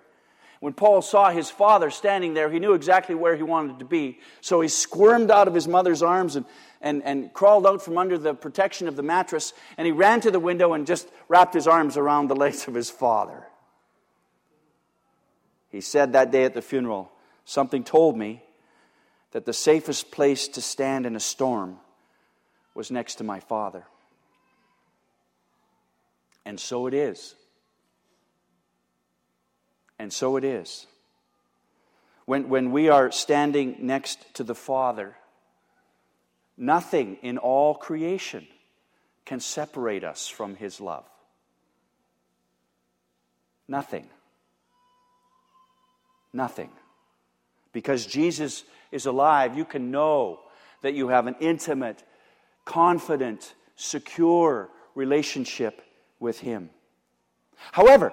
When 0.61 0.73
Paul 0.73 1.03
saw 1.03 1.31
his 1.31 1.51
father 1.51 1.91
standing 1.91 2.35
there, 2.35 2.51
he 2.51 2.59
knew 2.59 2.75
exactly 2.75 3.15
where 3.15 3.37
he 3.37 3.43
wanted 3.43 3.79
to 3.79 3.85
be. 3.85 4.19
So 4.41 4.61
he 4.61 4.69
squirmed 4.69 5.31
out 5.31 5.47
of 5.47 5.55
his 5.55 5.69
mother's 5.69 6.03
arms 6.03 6.35
and, 6.35 6.47
and, 6.81 7.03
and 7.05 7.33
crawled 7.33 7.67
out 7.67 7.83
from 7.83 7.97
under 7.97 8.19
the 8.19 8.35
protection 8.35 8.89
of 8.89 8.97
the 8.97 9.03
mattress, 9.03 9.53
and 9.77 9.87
he 9.87 9.93
ran 9.93 10.21
to 10.23 10.31
the 10.31 10.41
window 10.41 10.73
and 10.73 10.87
just 10.87 11.09
wrapped 11.29 11.55
his 11.55 11.69
arms 11.69 11.97
around 11.97 12.29
the 12.29 12.37
legs 12.37 12.67
of 12.67 12.75
his 12.75 12.91
father. 12.91 13.47
He 15.71 15.81
said 15.81 16.13
that 16.15 16.33
day 16.33 16.45
at 16.45 16.55
the 16.55 16.63
funeral, 16.63 17.13
Something 17.45 17.83
told 17.83 18.17
me 18.17 18.43
that 19.33 19.47
the 19.47 19.53
safest 19.53 20.11
place 20.11 20.49
to 20.49 20.61
stand 20.61 21.07
in 21.07 21.17
a 21.17 21.21
storm 21.21 21.79
was 22.75 22.91
next 22.91 23.17
to 23.17 23.25
my 23.25 23.41
father. 23.41 23.85
And 26.45 26.59
so 26.59 26.87
it 26.87 26.95
is. 26.95 27.35
And 29.99 30.13
so 30.13 30.37
it 30.37 30.45
is. 30.45 30.87
When, 32.25 32.49
when 32.49 32.73
we 32.73 32.89
are 32.89 33.11
standing 33.11 33.77
next 33.81 34.35
to 34.35 34.45
the 34.45 34.55
Father, 34.55 35.17
nothing 36.57 37.17
in 37.23 37.39
all 37.39 37.75
creation 37.75 38.47
can 39.25 39.41
separate 39.41 40.05
us 40.05 40.29
from 40.29 40.55
His 40.55 40.81
love. 40.81 41.05
Nothing. 43.67 44.09
Nothing. 46.33 46.71
Because 47.73 48.07
Jesus 48.07 48.65
is 48.93 49.07
alive, 49.07 49.57
you 49.57 49.65
can 49.65 49.91
know 49.91 50.41
that 50.83 50.95
you 50.95 51.09
have 51.09 51.27
an 51.27 51.37
intimate, 51.41 52.03
confident, 52.65 53.55
secure 53.77 54.69
relationship 54.95 55.83
with 56.21 56.41
Him. 56.41 56.71
However, 57.73 58.13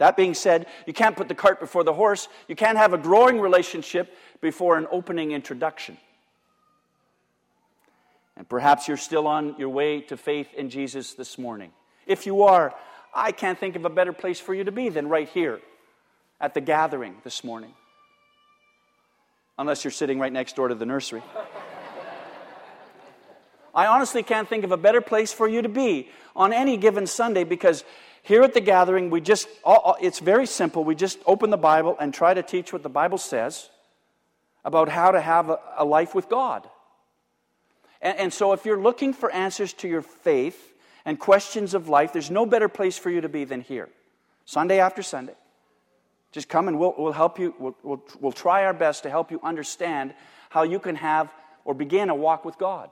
that 0.00 0.16
being 0.16 0.32
said, 0.32 0.66
you 0.86 0.94
can't 0.94 1.14
put 1.14 1.28
the 1.28 1.34
cart 1.34 1.60
before 1.60 1.84
the 1.84 1.92
horse. 1.92 2.26
You 2.48 2.56
can't 2.56 2.78
have 2.78 2.94
a 2.94 2.98
growing 2.98 3.38
relationship 3.38 4.16
before 4.40 4.78
an 4.78 4.86
opening 4.90 5.32
introduction. 5.32 5.98
And 8.34 8.48
perhaps 8.48 8.88
you're 8.88 8.96
still 8.96 9.26
on 9.26 9.56
your 9.58 9.68
way 9.68 10.00
to 10.00 10.16
faith 10.16 10.54
in 10.54 10.70
Jesus 10.70 11.12
this 11.12 11.36
morning. 11.36 11.70
If 12.06 12.24
you 12.24 12.44
are, 12.44 12.74
I 13.14 13.30
can't 13.30 13.58
think 13.58 13.76
of 13.76 13.84
a 13.84 13.90
better 13.90 14.14
place 14.14 14.40
for 14.40 14.54
you 14.54 14.64
to 14.64 14.72
be 14.72 14.88
than 14.88 15.06
right 15.06 15.28
here 15.28 15.60
at 16.40 16.54
the 16.54 16.62
gathering 16.62 17.16
this 17.22 17.44
morning. 17.44 17.74
unless 19.58 19.84
you're 19.84 19.90
sitting 19.90 20.18
right 20.18 20.32
next 20.32 20.56
door 20.56 20.68
to 20.68 20.74
the 20.74 20.86
nursery. 20.86 21.22
I 23.74 23.86
honestly 23.86 24.22
can't 24.22 24.48
think 24.48 24.64
of 24.64 24.72
a 24.72 24.78
better 24.78 25.02
place 25.02 25.34
for 25.34 25.46
you 25.46 25.60
to 25.60 25.68
be 25.68 26.08
on 26.34 26.54
any 26.54 26.78
given 26.78 27.06
Sunday 27.06 27.44
because 27.44 27.84
here 28.22 28.42
at 28.42 28.54
the 28.54 28.60
gathering, 28.60 29.10
we 29.10 29.20
just, 29.20 29.48
it's 30.00 30.18
very 30.18 30.46
simple. 30.46 30.84
We 30.84 30.94
just 30.94 31.18
open 31.26 31.50
the 31.50 31.56
Bible 31.56 31.96
and 31.98 32.12
try 32.12 32.34
to 32.34 32.42
teach 32.42 32.72
what 32.72 32.82
the 32.82 32.88
Bible 32.88 33.18
says 33.18 33.70
about 34.64 34.88
how 34.88 35.10
to 35.10 35.20
have 35.20 35.50
a, 35.76 35.84
life 35.84 36.14
with 36.14 36.28
God. 36.28 36.68
And, 38.02 38.18
and 38.18 38.32
so, 38.32 38.52
if 38.52 38.64
you're 38.64 38.80
looking 38.80 39.12
for 39.12 39.30
answers 39.30 39.72
to 39.74 39.88
your 39.88 40.02
faith 40.02 40.74
and 41.04 41.18
questions 41.18 41.74
of 41.74 41.88
life, 41.88 42.12
there's 42.12 42.30
no 42.30 42.44
better 42.44 42.68
place 42.68 42.98
for 42.98 43.10
you 43.10 43.22
to 43.22 43.28
be 43.28 43.44
than 43.44 43.62
here, 43.62 43.88
Sunday 44.44 44.80
after 44.80 45.02
Sunday. 45.02 45.34
Just 46.32 46.48
come 46.48 46.68
and 46.68 46.78
we'll, 46.78 46.94
we'll 46.96 47.12
help 47.12 47.38
you, 47.38 47.54
we'll, 47.58 47.76
we'll, 47.82 48.02
we'll 48.20 48.32
try 48.32 48.64
our 48.64 48.74
best 48.74 49.02
to 49.02 49.10
help 49.10 49.30
you 49.30 49.40
understand 49.42 50.14
how 50.50 50.62
you 50.62 50.78
can 50.78 50.96
have 50.96 51.32
or 51.64 51.74
begin 51.74 52.10
a 52.10 52.14
walk 52.14 52.44
with 52.44 52.58
God. 52.58 52.90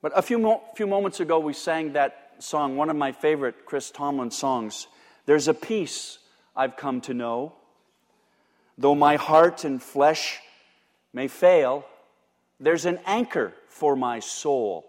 But 0.00 0.12
a 0.14 0.22
few, 0.22 0.38
mo- 0.38 0.62
few 0.76 0.86
moments 0.86 1.20
ago, 1.20 1.38
we 1.40 1.52
sang 1.52 1.92
that 1.94 2.27
song, 2.40 2.76
one 2.76 2.90
of 2.90 2.96
my 2.96 3.12
favorite 3.12 3.66
Chris 3.66 3.90
Tomlin 3.90 4.30
songs. 4.30 4.86
There's 5.26 5.48
a 5.48 5.54
peace 5.54 6.18
I've 6.56 6.76
come 6.76 7.00
to 7.02 7.14
know. 7.14 7.54
Though 8.76 8.94
my 8.94 9.16
heart 9.16 9.64
and 9.64 9.82
flesh 9.82 10.38
may 11.12 11.28
fail, 11.28 11.84
there's 12.60 12.86
an 12.86 12.98
anchor 13.06 13.52
for 13.68 13.96
my 13.96 14.20
soul. 14.20 14.86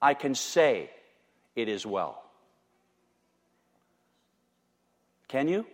I 0.00 0.14
can 0.14 0.34
say 0.34 0.90
it 1.54 1.68
is 1.68 1.86
well. 1.86 2.22
Can 5.28 5.48
you? 5.48 5.66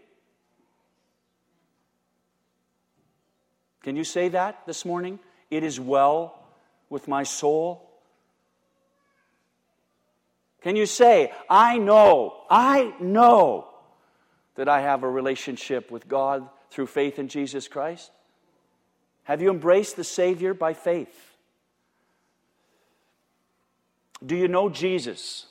Can 3.82 3.96
you 3.96 4.04
say 4.04 4.28
that 4.28 4.66
this 4.66 4.84
morning? 4.84 5.18
It 5.50 5.64
is 5.64 5.80
well 5.80 6.38
with 6.90 7.08
my 7.08 7.22
soul. 7.22 7.87
Can 10.68 10.76
you 10.76 10.84
say, 10.84 11.32
I 11.48 11.78
know, 11.78 12.42
I 12.50 12.92
know 13.00 13.68
that 14.56 14.68
I 14.68 14.82
have 14.82 15.02
a 15.02 15.08
relationship 15.08 15.90
with 15.90 16.06
God 16.06 16.46
through 16.68 16.88
faith 16.88 17.18
in 17.18 17.28
Jesus 17.28 17.68
Christ? 17.68 18.10
Have 19.22 19.40
you 19.40 19.48
embraced 19.48 19.96
the 19.96 20.04
Savior 20.04 20.52
by 20.52 20.74
faith? 20.74 21.08
Do 24.26 24.36
you 24.36 24.46
know 24.46 24.68
Jesus? 24.68 25.46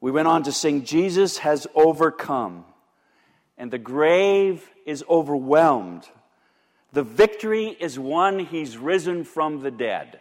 We 0.00 0.10
went 0.10 0.26
on 0.26 0.42
to 0.42 0.50
sing, 0.50 0.84
Jesus 0.84 1.38
has 1.38 1.68
overcome, 1.72 2.64
and 3.56 3.70
the 3.70 3.78
grave 3.78 4.68
is 4.84 5.04
overwhelmed. 5.08 6.02
The 6.92 7.04
victory 7.04 7.68
is 7.78 7.96
won, 7.96 8.40
he's 8.40 8.76
risen 8.76 9.22
from 9.22 9.60
the 9.60 9.70
dead. 9.70 10.18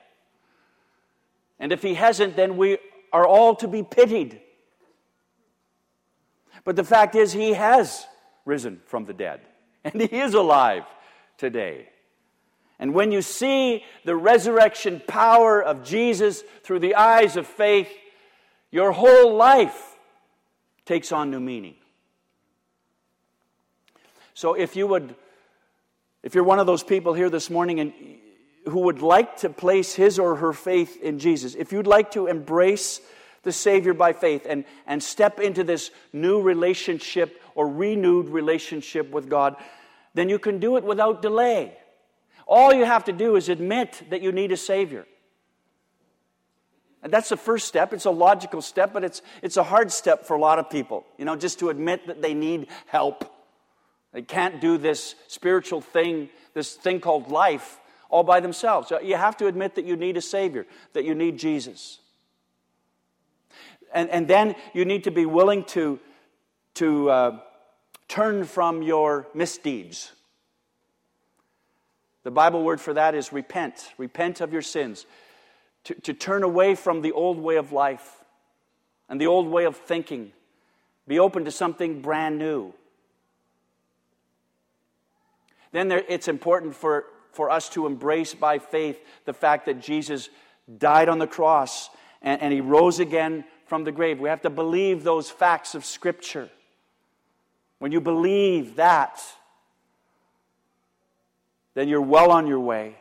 And 1.64 1.72
if 1.72 1.82
he 1.82 1.94
hasn't, 1.94 2.36
then 2.36 2.58
we 2.58 2.78
are 3.14 3.26
all 3.26 3.56
to 3.56 3.70
be 3.70 3.84
pitied. 3.84 4.42
But 6.66 6.76
the 6.76 6.84
fact 6.84 7.16
is, 7.16 7.32
he 7.32 7.54
has 7.54 8.06
risen 8.44 8.82
from 8.86 9.06
the 9.06 9.14
dead, 9.14 9.40
and 9.86 10.02
he 10.02 10.20
is 10.20 10.34
alive 10.34 10.84
today. 11.38 11.88
And 12.80 12.94
when 12.94 13.14
you 13.14 13.22
see 13.22 13.86
the 14.04 14.14
resurrection 14.14 15.02
power 15.08 15.64
of 15.64 15.86
Jesus 15.86 16.44
through 16.64 16.80
the 16.80 16.96
eyes 16.96 17.38
of 17.38 17.48
faith, 17.48 17.88
your 18.70 18.92
whole 18.92 19.34
life 19.34 19.98
takes 20.84 21.14
on 21.14 21.32
new 21.32 21.40
meaning. 21.40 21.76
So 24.34 24.54
if 24.54 24.76
you 24.76 24.86
would, 24.88 25.16
if 26.24 26.36
you're 26.36 26.44
one 26.44 26.60
of 26.60 26.68
those 26.68 26.84
people 26.84 27.14
here 27.14 27.30
this 27.30 27.50
morning 27.50 27.80
and 27.80 27.94
who 28.66 28.82
would 28.82 29.02
like 29.02 29.38
to 29.38 29.50
place 29.50 29.94
his 29.94 30.20
or 30.20 30.36
her 30.36 30.54
faith 30.54 31.02
in 31.02 31.20
Jesus, 31.20 31.56
if 31.56 31.72
you'd 31.72 31.88
like 31.88 32.12
to 32.12 32.28
embrace 32.28 33.02
the 33.44 33.52
Savior 33.52 33.94
by 33.94 34.14
faith 34.14 34.46
and, 34.50 34.66
and 34.88 35.04
step 35.04 35.40
into 35.40 35.64
this 35.64 35.92
new 36.14 36.42
relationship 36.42 37.42
or 37.56 37.68
renewed 37.68 38.30
relationship 38.30 39.12
with 39.12 39.30
God, 39.30 39.56
then 40.14 40.30
you 40.30 40.40
can 40.40 40.60
do 40.60 40.78
it 40.78 40.84
without 40.84 41.22
delay. 41.22 41.78
All 42.48 42.74
you 42.74 42.86
have 42.86 43.06
to 43.06 43.14
do 43.14 43.36
is 43.36 43.50
admit 43.50 44.04
that 44.10 44.22
you 44.22 44.32
need 44.32 44.52
a 44.52 44.58
Savior. 44.58 45.06
And 47.02 47.12
that's 47.12 47.30
the 47.30 47.38
first 47.38 47.68
step. 47.68 47.92
It's 47.92 48.06
a 48.06 48.12
logical 48.12 48.62
step, 48.62 48.94
but 48.94 49.04
it's, 49.04 49.22
it's 49.42 49.58
a 49.58 49.64
hard 49.64 49.92
step 49.92 50.26
for 50.26 50.36
a 50.36 50.40
lot 50.40 50.58
of 50.58 50.70
people, 50.70 51.06
you 51.18 51.26
know, 51.26 51.36
just 51.36 51.60
to 51.60 51.70
admit 51.70 52.08
that 52.08 52.22
they 52.22 52.34
need 52.34 52.68
help. 52.88 53.30
They 54.14 54.22
can't 54.22 54.62
do 54.62 54.78
this 54.78 55.16
spiritual 55.28 55.82
thing, 55.82 56.30
this 56.54 56.76
thing 56.76 57.02
called 57.02 57.30
life, 57.30 57.80
all 58.14 58.24
by 58.24 58.40
themselves. 58.40 58.92
You 59.04 59.16
have 59.16 59.38
to 59.38 59.48
admit 59.48 59.74
that 59.74 59.86
you 59.86 59.96
need 59.96 60.18
a 60.18 60.22
Savior, 60.22 60.68
that 60.94 61.04
you 61.04 61.16
need 61.16 61.40
Jesus. 61.40 61.98
And, 63.92 64.08
and 64.12 64.28
then 64.28 64.56
you 64.72 64.86
need 64.86 65.06
to 65.06 65.12
be 65.12 65.26
willing 65.26 65.64
to, 65.66 66.00
to 66.76 67.10
uh, 67.10 67.40
turn 68.08 68.44
from 68.44 68.84
your 68.84 69.28
misdeeds. 69.34 70.12
The 72.22 72.30
Bible 72.30 72.64
word 72.64 72.80
for 72.80 72.94
that 72.94 73.16
is 73.16 73.34
repent. 73.34 73.92
Repent 73.98 74.42
of 74.42 74.54
your 74.54 74.62
sins. 74.62 75.08
To, 75.86 75.96
to 75.96 76.14
turn 76.14 76.44
away 76.44 76.76
from 76.76 77.02
the 77.02 77.14
old 77.14 77.40
way 77.40 77.56
of 77.56 77.72
life 77.72 78.24
and 79.10 79.20
the 79.20 79.26
old 79.26 79.48
way 79.48 79.66
of 79.66 79.76
thinking. 79.76 80.34
Be 81.08 81.18
open 81.18 81.46
to 81.46 81.52
something 81.52 82.00
brand 82.04 82.38
new. 82.38 82.76
Then 85.72 85.88
there, 85.88 86.04
it's 86.08 86.28
important 86.28 86.76
for 86.76 87.06
for 87.34 87.50
us 87.50 87.70
to 87.70 87.86
embrace 87.86 88.34
by 88.34 88.60
faith 88.60 89.00
the 89.26 89.34
fact 89.34 89.66
that 89.66 89.82
Jesus 89.82 90.30
died 90.78 91.10
on 91.10 91.20
the 91.20 91.28
cross 91.28 91.90
and, 92.22 92.42
and 92.42 92.54
he 92.54 92.62
rose 92.62 93.00
again 93.00 93.44
from 93.66 93.84
the 93.84 93.92
grave. 93.92 94.20
We 94.20 94.30
have 94.30 94.42
to 94.42 94.50
believe 94.50 95.04
those 95.04 95.30
facts 95.30 95.76
of 95.76 95.86
Scripture. 95.86 96.50
When 97.80 97.92
you 97.92 98.00
believe 98.00 98.78
that, 98.78 99.22
then 101.74 101.88
you're 101.88 102.02
well 102.02 102.32
on 102.32 102.48
your 102.48 102.60
way. 102.60 102.96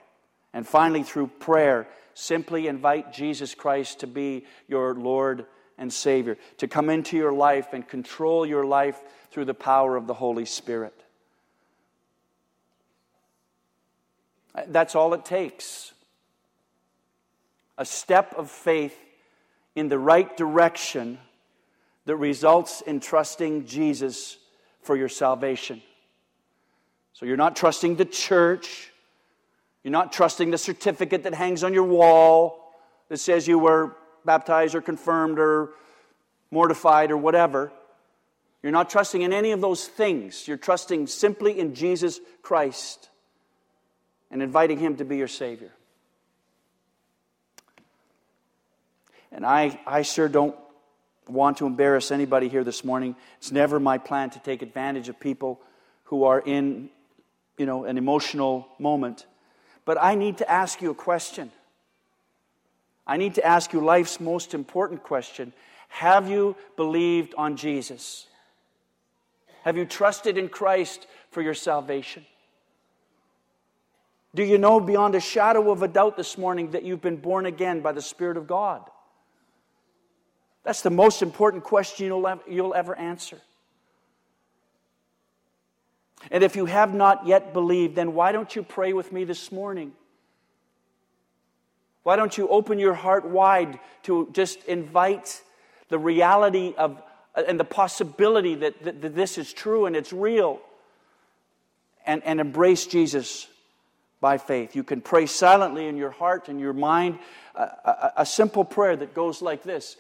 And 0.53 0.67
finally, 0.67 1.03
through 1.03 1.29
prayer, 1.39 1.87
simply 2.15 2.67
invite 2.67 3.13
Jesus 3.13 3.55
Christ 3.55 4.01
to 4.01 4.07
be 4.07 4.45
your 4.69 4.95
Lord 4.95 5.47
and 5.79 5.93
Savior, 5.93 6.37
to 6.59 6.69
come 6.69 6.91
into 6.91 7.17
your 7.17 7.33
life 7.33 7.73
and 7.73 7.87
control 7.87 8.45
your 8.45 8.65
life 8.65 9.01
through 9.31 9.47
the 9.47 9.55
power 9.55 9.97
of 9.97 10.07
the 10.07 10.15
Holy 10.15 10.45
Spirit. 10.45 10.95
That's 14.69 14.95
all 14.95 15.15
it 15.15 15.25
takes. 15.25 15.93
A 17.79 17.85
step 17.85 18.35
of 18.37 18.51
faith 18.51 18.97
in 19.75 19.89
the 19.89 19.99
right 19.99 20.37
direction 20.37 21.19
that 22.05 22.17
results 22.17 22.83
in 22.83 23.01
trusting 23.01 23.67
Jesus 23.67 24.37
for 24.83 24.97
your 24.97 25.09
salvation. 25.09 25.81
So 27.15 27.25
you're 27.27 27.37
not 27.37 27.57
trusting 27.57 27.97
the 27.97 28.05
church. 28.05 28.91
You're 29.83 29.93
not 29.93 30.13
trusting 30.13 30.51
the 30.51 30.59
certificate 30.59 31.23
that 31.23 31.35
hangs 31.35 31.65
on 31.65 31.73
your 31.73 31.85
wall 31.85 32.75
that 33.09 33.19
says 33.19 33.49
you 33.49 33.59
were 33.59 33.97
baptized 34.25 34.75
or 34.75 34.81
confirmed 34.81 35.39
or 35.39 35.71
mortified 36.51 37.11
or 37.11 37.17
whatever. 37.17 37.73
You're 38.63 38.73
not 38.73 38.91
trusting 38.91 39.23
in 39.23 39.33
any 39.33 39.53
of 39.53 39.61
those 39.61 39.89
things. 39.89 40.47
You're 40.47 40.57
trusting 40.57 41.07
simply 41.07 41.59
in 41.59 41.75
Jesus 41.75 42.21
Christ 42.43 43.09
and 44.33 44.43
inviting 44.43 44.79
Him 44.79 44.97
to 44.97 45.05
be 45.05 45.19
your 45.19 45.29
Savior. 45.29 45.71
And 49.31 49.47
I, 49.47 49.79
I 49.87 50.03
sure 50.03 50.29
don't 50.29 50.57
want 51.29 51.59
to 51.59 51.67
embarrass 51.67 52.11
anybody 52.11 52.49
here 52.49 52.65
this 52.65 52.83
morning. 52.85 53.15
It's 53.39 53.53
never 53.53 53.79
my 53.79 53.99
plan 53.99 54.31
to 54.31 54.41
take 54.41 54.63
advantage 54.63 55.09
of 55.09 55.21
people 55.21 55.61
who 56.05 56.25
are 56.25 56.41
in, 56.41 56.91
you 57.57 57.67
know, 57.67 57.85
an 57.85 57.97
emotional 57.97 58.67
moment. 58.79 59.27
But 59.85 59.99
I 60.01 60.15
need 60.15 60.39
to 60.39 60.51
ask 60.51 60.83
you 60.83 60.91
a 60.91 60.95
question. 60.95 61.53
I 63.07 63.17
need 63.17 63.35
to 63.37 63.45
ask 63.45 63.73
you 63.73 63.81
life's 63.81 64.21
most 64.21 64.55
important 64.55 65.03
question. 65.03 65.53
Have 65.89 66.29
you 66.29 66.57
believed 66.77 67.35
on 67.37 67.57
Jesus? 67.57 68.27
Have 69.65 69.77
you 69.77 69.85
trusted 69.85 70.39
in 70.39 70.49
Christ 70.49 71.07
for 71.31 71.43
your 71.43 71.55
salvation? 71.55 72.25
Do 74.35 74.43
you 74.43 74.57
know 74.59 74.81
beyond 74.81 75.15
a 75.15 75.21
shadow 75.21 75.71
of 75.71 75.83
a 75.83 75.89
doubt 75.89 76.17
this 76.17 76.39
morning 76.39 76.71
that 76.71 76.85
you've 76.85 77.03
been 77.03 77.17
born 77.17 77.45
again 77.45 77.81
by 77.81 77.93
the 77.93 78.01
Spirit 78.01 78.37
of 78.37 78.47
God? 78.47 78.83
That's 80.65 80.83
the 80.83 80.91
most 80.91 81.23
important 81.23 81.65
question 81.65 82.07
you'll 82.07 82.27
ever, 82.27 82.43
you'll 82.49 82.75
ever 82.75 82.97
answer. 82.97 83.39
And 86.31 86.43
if 86.45 86.57
you 86.57 86.67
have 86.67 86.95
not 86.95 87.27
yet 87.27 87.53
believed, 87.53 87.97
then 87.97 88.15
why 88.15 88.33
don't 88.33 88.55
you 88.55 88.63
pray 88.63 88.93
with 88.93 89.13
me 89.13 89.25
this 89.25 89.51
morning? 89.51 89.93
Why 92.05 92.17
don't 92.17 92.37
you 92.39 92.49
open 92.49 92.79
your 92.79 92.95
heart 92.95 93.27
wide 93.27 93.79
to 94.05 94.29
just 94.33 94.65
invite 94.65 95.43
the 95.89 95.99
reality 95.99 96.75
of 96.79 97.03
uh, 97.35 97.43
and 97.49 97.59
the 97.59 97.65
possibility 97.65 98.55
that, 98.57 98.83
that, 98.85 99.01
that 99.03 99.15
this 99.15 99.39
is 99.39 99.53
true 99.53 99.87
and 99.87 99.97
it's 99.97 100.13
real 100.13 100.61
and, 102.07 102.23
and 102.25 102.41
embrace 102.41 102.87
Jesus 102.87 103.49
by 104.23 104.39
faith. 104.39 104.75
You 104.77 104.85
can 104.85 105.03
pray 105.03 105.27
silently 105.27 105.89
in 105.89 105.97
your 105.97 106.13
heart 106.13 106.49
and 106.49 106.61
your 106.61 106.73
mind 106.73 107.19
a, 107.57 107.63
a, 107.63 108.13
a 108.19 108.27
simple 108.27 108.65
prayer 108.65 108.97
that 108.97 109.13
goes 109.13 109.43
like 109.43 109.65
this 109.65 109.97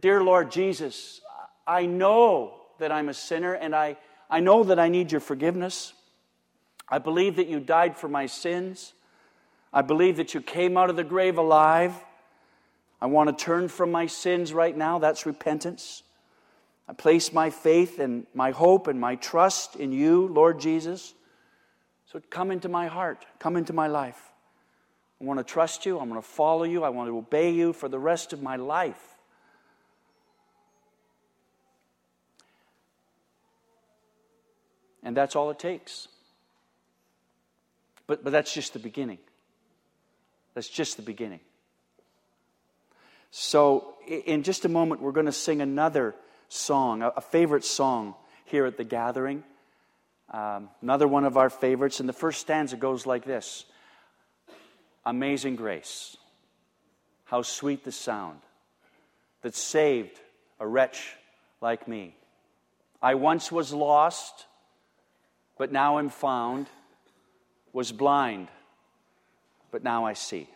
Dear 0.00 0.22
Lord 0.22 0.50
Jesus, 0.50 1.20
I 1.66 1.84
know 1.84 2.54
that 2.78 2.92
I'm 2.92 3.10
a 3.10 3.14
sinner 3.14 3.52
and 3.52 3.74
I, 3.74 3.98
I 4.30 4.40
know 4.40 4.64
that 4.64 4.78
I 4.78 4.88
need 4.88 5.12
your 5.12 5.20
forgiveness. 5.20 5.92
I 6.88 6.98
believe 6.98 7.36
that 7.36 7.48
you 7.48 7.58
died 7.60 7.96
for 7.96 8.08
my 8.08 8.26
sins. 8.26 8.92
I 9.72 9.82
believe 9.82 10.16
that 10.18 10.34
you 10.34 10.40
came 10.40 10.76
out 10.76 10.88
of 10.88 10.96
the 10.96 11.04
grave 11.04 11.36
alive. 11.36 11.94
I 13.00 13.06
want 13.06 13.36
to 13.36 13.44
turn 13.44 13.68
from 13.68 13.90
my 13.90 14.06
sins 14.06 14.52
right 14.52 14.76
now. 14.76 14.98
That's 15.00 15.26
repentance. 15.26 16.04
I 16.88 16.92
place 16.92 17.32
my 17.32 17.50
faith 17.50 17.98
and 17.98 18.26
my 18.34 18.52
hope 18.52 18.86
and 18.86 19.00
my 19.00 19.16
trust 19.16 19.76
in 19.76 19.90
you, 19.90 20.28
Lord 20.28 20.60
Jesus. 20.60 21.14
So 22.12 22.20
come 22.28 22.50
into 22.50 22.68
my 22.68 22.88
heart, 22.88 23.24
come 23.38 23.56
into 23.56 23.72
my 23.72 23.86
life. 23.86 24.20
I 25.18 25.24
want 25.24 25.38
to 25.38 25.44
trust 25.44 25.86
you. 25.86 25.98
I 25.98 26.04
want 26.04 26.22
to 26.22 26.28
follow 26.28 26.64
you. 26.64 26.84
I 26.84 26.90
want 26.90 27.08
to 27.08 27.16
obey 27.16 27.52
you 27.52 27.72
for 27.72 27.88
the 27.88 27.98
rest 27.98 28.34
of 28.34 28.42
my 28.42 28.56
life. 28.56 29.02
And 35.02 35.16
that's 35.16 35.34
all 35.34 35.50
it 35.50 35.58
takes. 35.58 36.08
But, 38.06 38.22
but 38.22 38.30
that's 38.30 38.52
just 38.52 38.74
the 38.74 38.78
beginning. 38.78 39.18
That's 40.52 40.68
just 40.68 40.96
the 40.96 41.02
beginning. 41.02 41.40
So, 43.30 43.94
in 44.06 44.42
just 44.42 44.66
a 44.66 44.68
moment, 44.68 45.00
we're 45.00 45.12
going 45.12 45.24
to 45.24 45.32
sing 45.32 45.62
another 45.62 46.14
song, 46.50 47.00
a 47.02 47.22
favorite 47.22 47.64
song 47.64 48.14
here 48.44 48.66
at 48.66 48.76
the 48.76 48.84
gathering. 48.84 49.44
Um, 50.32 50.70
another 50.80 51.06
one 51.06 51.24
of 51.24 51.36
our 51.36 51.50
favorites. 51.50 52.00
And 52.00 52.08
the 52.08 52.14
first 52.14 52.40
stanza 52.40 52.76
goes 52.76 53.06
like 53.06 53.24
this 53.24 53.64
Amazing 55.04 55.56
grace, 55.56 56.16
how 57.24 57.42
sweet 57.42 57.84
the 57.84 57.92
sound 57.92 58.40
that 59.42 59.54
saved 59.54 60.18
a 60.60 60.66
wretch 60.66 61.16
like 61.60 61.88
me. 61.88 62.14
I 63.02 63.16
once 63.16 63.50
was 63.50 63.72
lost 63.72 64.46
but 65.58 65.70
now 65.70 65.98
am 65.98 66.08
found, 66.08 66.66
was 67.72 67.92
blind, 67.92 68.48
but 69.70 69.84
now 69.84 70.04
I 70.04 70.14
see. 70.14 70.48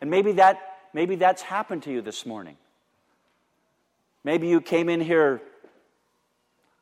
And 0.00 0.10
maybe 0.10 0.32
that 0.32 0.58
maybe 0.92 1.16
that's 1.16 1.42
happened 1.42 1.84
to 1.84 1.92
you 1.92 2.02
this 2.02 2.26
morning. 2.26 2.56
Maybe 4.24 4.48
you 4.48 4.60
came 4.60 4.88
in 4.88 5.00
here 5.00 5.40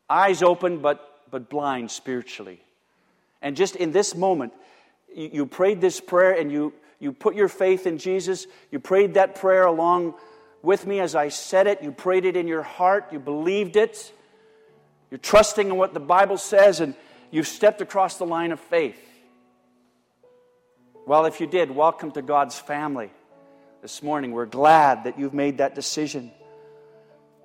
eyes 0.09 0.43
open 0.43 0.79
but 0.79 1.08
but 1.31 1.49
blind 1.49 1.91
spiritually. 1.91 2.61
And 3.43 3.57
just 3.57 3.77
in 3.77 3.93
this 3.93 4.15
moment, 4.15 4.53
you, 5.15 5.31
you 5.33 5.47
prayed 5.47 5.81
this 5.81 6.01
prayer 6.01 6.33
and 6.33 6.51
you 6.51 6.73
you 7.01 7.13
put 7.13 7.37
your 7.37 7.49
faith 7.49 7.87
in 7.87 7.99
Jesus. 7.99 8.47
You 8.71 8.81
prayed 8.81 9.15
that 9.15 9.37
prayer 9.37 9.67
along 9.67 10.15
with 10.63 10.87
me 10.87 11.01
as 11.01 11.15
I 11.15 11.29
said 11.29 11.67
it. 11.67 11.83
You 11.83 11.93
prayed 11.93 12.25
it 12.25 12.37
in 12.37 12.49
your 12.49 12.63
heart. 12.63 13.13
You 13.13 13.21
believed 13.21 13.77
it. 13.77 14.13
You're 15.11 15.19
trusting 15.19 15.69
in 15.69 15.77
what 15.77 15.95
the 15.95 16.01
Bible 16.01 16.37
says, 16.37 16.81
and 16.81 16.95
you've 17.31 17.47
stepped 17.47 17.81
across 17.81 18.19
the 18.19 18.27
line 18.27 18.53
of 18.53 18.61
faith. 18.61 18.99
Well, 21.07 21.25
if 21.25 21.41
you 21.41 21.47
did, 21.47 21.71
welcome 21.71 22.11
to 22.13 22.23
God's 22.23 22.59
family 22.59 23.11
this 23.81 24.03
morning. 24.03 24.33
We're 24.33 24.45
glad 24.45 25.05
that 25.05 25.19
you've 25.19 25.33
made 25.33 25.59
that 25.59 25.75
decision. 25.75 26.33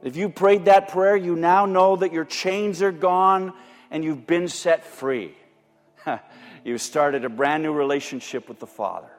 If 0.02 0.18
you 0.18 0.28
prayed 0.28 0.66
that 0.66 0.90
prayer, 0.90 1.16
you 1.16 1.36
now 1.36 1.66
know 1.66 1.96
that 1.96 2.12
your 2.12 2.26
chains 2.26 2.82
are 2.82 2.92
gone 2.92 3.54
and 3.94 4.04
you've 4.04 4.26
been 4.26 4.48
set 4.48 4.84
free. 4.84 5.38
you've 6.66 6.82
started 6.82 7.24
a 7.24 7.30
brand 7.30 7.62
new 7.62 7.72
relationship 7.72 8.50
with 8.50 8.60
the 8.60 8.68
Father. 8.68 9.12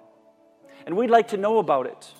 And 0.84 0.96
we'd 0.96 1.10
like 1.10 1.28
to 1.28 1.36
know 1.36 1.58
about 1.58 1.86
it. 1.86 2.12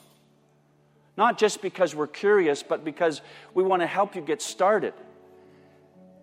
Not 1.16 1.36
just 1.36 1.60
because 1.60 1.96
we're 1.96 2.06
curious, 2.06 2.62
but 2.62 2.84
because 2.84 3.20
we 3.54 3.64
want 3.64 3.82
to 3.82 3.86
help 3.86 4.14
you 4.14 4.22
get 4.22 4.40
started. 4.40 4.94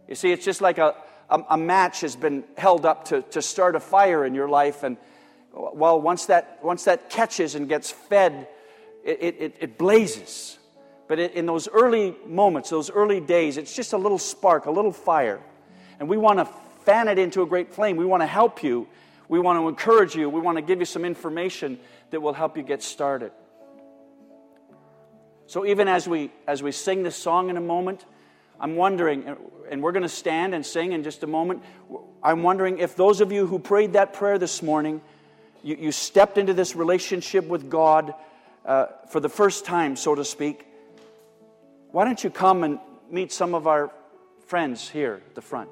You 0.07 0.15
see, 0.15 0.31
it's 0.31 0.45
just 0.45 0.61
like 0.61 0.77
a, 0.77 0.95
a, 1.29 1.43
a, 1.51 1.57
match 1.57 2.01
has 2.01 2.15
been 2.15 2.45
held 2.57 2.85
up 2.85 3.05
to, 3.05 3.21
to 3.23 3.41
start 3.41 3.75
a 3.75 3.79
fire 3.79 4.25
in 4.25 4.33
your 4.33 4.49
life. 4.49 4.83
And 4.83 4.97
well, 5.53 5.99
once 5.99 6.27
that, 6.27 6.59
once 6.63 6.85
that 6.85 7.09
catches 7.09 7.55
and 7.55 7.67
gets 7.67 7.91
fed, 7.91 8.47
it, 9.03 9.35
it, 9.39 9.55
it 9.59 9.77
blazes. 9.77 10.57
But 11.09 11.19
it, 11.19 11.33
in 11.33 11.45
those 11.45 11.67
early 11.67 12.15
moments, 12.25 12.69
those 12.69 12.89
early 12.89 13.19
days, 13.19 13.57
it's 13.57 13.75
just 13.75 13.91
a 13.91 13.97
little 13.97 14.17
spark, 14.17 14.65
a 14.65 14.71
little 14.71 14.93
fire. 14.93 15.41
And 16.01 16.09
we 16.09 16.17
want 16.17 16.39
to 16.39 16.45
fan 16.83 17.07
it 17.07 17.19
into 17.19 17.43
a 17.43 17.45
great 17.45 17.75
flame. 17.75 17.95
We 17.95 18.05
want 18.05 18.21
to 18.21 18.27
help 18.27 18.63
you. 18.63 18.87
We 19.29 19.39
want 19.39 19.59
to 19.59 19.67
encourage 19.67 20.15
you. 20.15 20.31
We 20.31 20.41
want 20.41 20.57
to 20.57 20.63
give 20.63 20.79
you 20.79 20.85
some 20.85 21.05
information 21.05 21.79
that 22.09 22.19
will 22.19 22.33
help 22.33 22.57
you 22.57 22.63
get 22.63 22.81
started. 22.81 23.31
So 25.45 25.63
even 25.63 25.87
as 25.87 26.07
we 26.07 26.31
as 26.47 26.63
we 26.63 26.71
sing 26.71 27.03
this 27.03 27.15
song 27.15 27.51
in 27.51 27.57
a 27.57 27.61
moment, 27.61 28.03
I'm 28.59 28.75
wondering, 28.75 29.37
and 29.69 29.83
we're 29.83 29.91
going 29.91 30.01
to 30.01 30.09
stand 30.09 30.55
and 30.55 30.65
sing 30.65 30.93
in 30.93 31.03
just 31.03 31.21
a 31.21 31.27
moment. 31.27 31.61
I'm 32.23 32.41
wondering 32.41 32.79
if 32.79 32.95
those 32.95 33.21
of 33.21 33.31
you 33.31 33.45
who 33.45 33.59
prayed 33.59 33.93
that 33.93 34.13
prayer 34.13 34.39
this 34.39 34.63
morning, 34.63 35.01
you, 35.61 35.75
you 35.79 35.91
stepped 35.91 36.39
into 36.39 36.55
this 36.55 36.75
relationship 36.75 37.45
with 37.45 37.69
God 37.69 38.15
uh, 38.65 38.87
for 39.11 39.19
the 39.19 39.29
first 39.29 39.65
time, 39.65 39.95
so 39.95 40.15
to 40.15 40.25
speak. 40.25 40.65
Why 41.91 42.05
don't 42.05 42.23
you 42.23 42.31
come 42.31 42.63
and 42.63 42.79
meet 43.11 43.31
some 43.31 43.53
of 43.53 43.67
our 43.67 43.91
friends 44.47 44.89
here 44.89 45.21
at 45.27 45.35
the 45.35 45.43
front? 45.43 45.69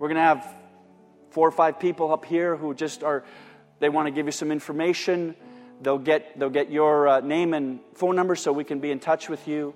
We're 0.00 0.08
going 0.08 0.16
to 0.16 0.22
have 0.22 0.54
four 1.28 1.46
or 1.46 1.50
five 1.50 1.78
people 1.78 2.10
up 2.10 2.24
here 2.24 2.56
who 2.56 2.72
just 2.72 3.04
are, 3.04 3.22
they 3.80 3.90
want 3.90 4.06
to 4.06 4.10
give 4.10 4.24
you 4.24 4.32
some 4.32 4.50
information. 4.50 5.36
They'll 5.82 5.98
get, 5.98 6.38
they'll 6.38 6.48
get 6.48 6.70
your 6.70 7.06
uh, 7.06 7.20
name 7.20 7.52
and 7.52 7.80
phone 7.92 8.16
number 8.16 8.34
so 8.34 8.50
we 8.50 8.64
can 8.64 8.80
be 8.80 8.90
in 8.90 8.98
touch 8.98 9.28
with 9.28 9.46
you 9.46 9.74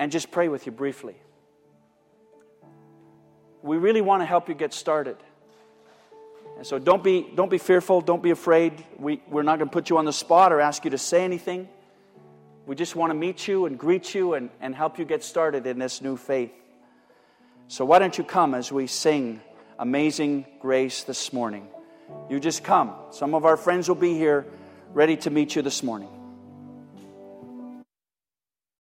and 0.00 0.10
just 0.10 0.32
pray 0.32 0.48
with 0.48 0.66
you 0.66 0.72
briefly. 0.72 1.14
We 3.62 3.76
really 3.76 4.00
want 4.00 4.20
to 4.22 4.26
help 4.26 4.48
you 4.48 4.56
get 4.56 4.74
started. 4.74 5.16
And 6.56 6.66
so 6.66 6.80
don't 6.80 7.04
be, 7.04 7.30
don't 7.32 7.50
be 7.50 7.58
fearful, 7.58 8.00
don't 8.00 8.24
be 8.24 8.32
afraid. 8.32 8.84
We, 8.98 9.22
we're 9.28 9.44
not 9.44 9.58
going 9.58 9.68
to 9.68 9.72
put 9.72 9.90
you 9.90 9.98
on 9.98 10.06
the 10.06 10.12
spot 10.12 10.52
or 10.52 10.60
ask 10.60 10.84
you 10.84 10.90
to 10.90 10.98
say 10.98 11.22
anything. 11.22 11.68
We 12.66 12.74
just 12.74 12.96
want 12.96 13.10
to 13.10 13.14
meet 13.14 13.46
you 13.46 13.66
and 13.66 13.78
greet 13.78 14.12
you 14.12 14.34
and, 14.34 14.50
and 14.60 14.74
help 14.74 14.98
you 14.98 15.04
get 15.04 15.22
started 15.22 15.68
in 15.68 15.78
this 15.78 16.02
new 16.02 16.16
faith. 16.16 16.50
So 17.70 17.84
why 17.84 18.00
don't 18.00 18.18
you 18.18 18.24
come 18.24 18.54
as 18.54 18.72
we 18.72 18.88
sing 18.88 19.40
Amazing 19.78 20.44
Grace 20.58 21.04
this 21.04 21.32
morning? 21.32 21.68
You 22.28 22.40
just 22.40 22.64
come. 22.64 22.96
Some 23.10 23.32
of 23.32 23.44
our 23.44 23.56
friends 23.56 23.86
will 23.86 23.94
be 23.94 24.14
here 24.14 24.44
ready 24.92 25.16
to 25.18 25.30
meet 25.30 25.54
you 25.54 25.62
this 25.62 25.84
morning. 25.84 26.08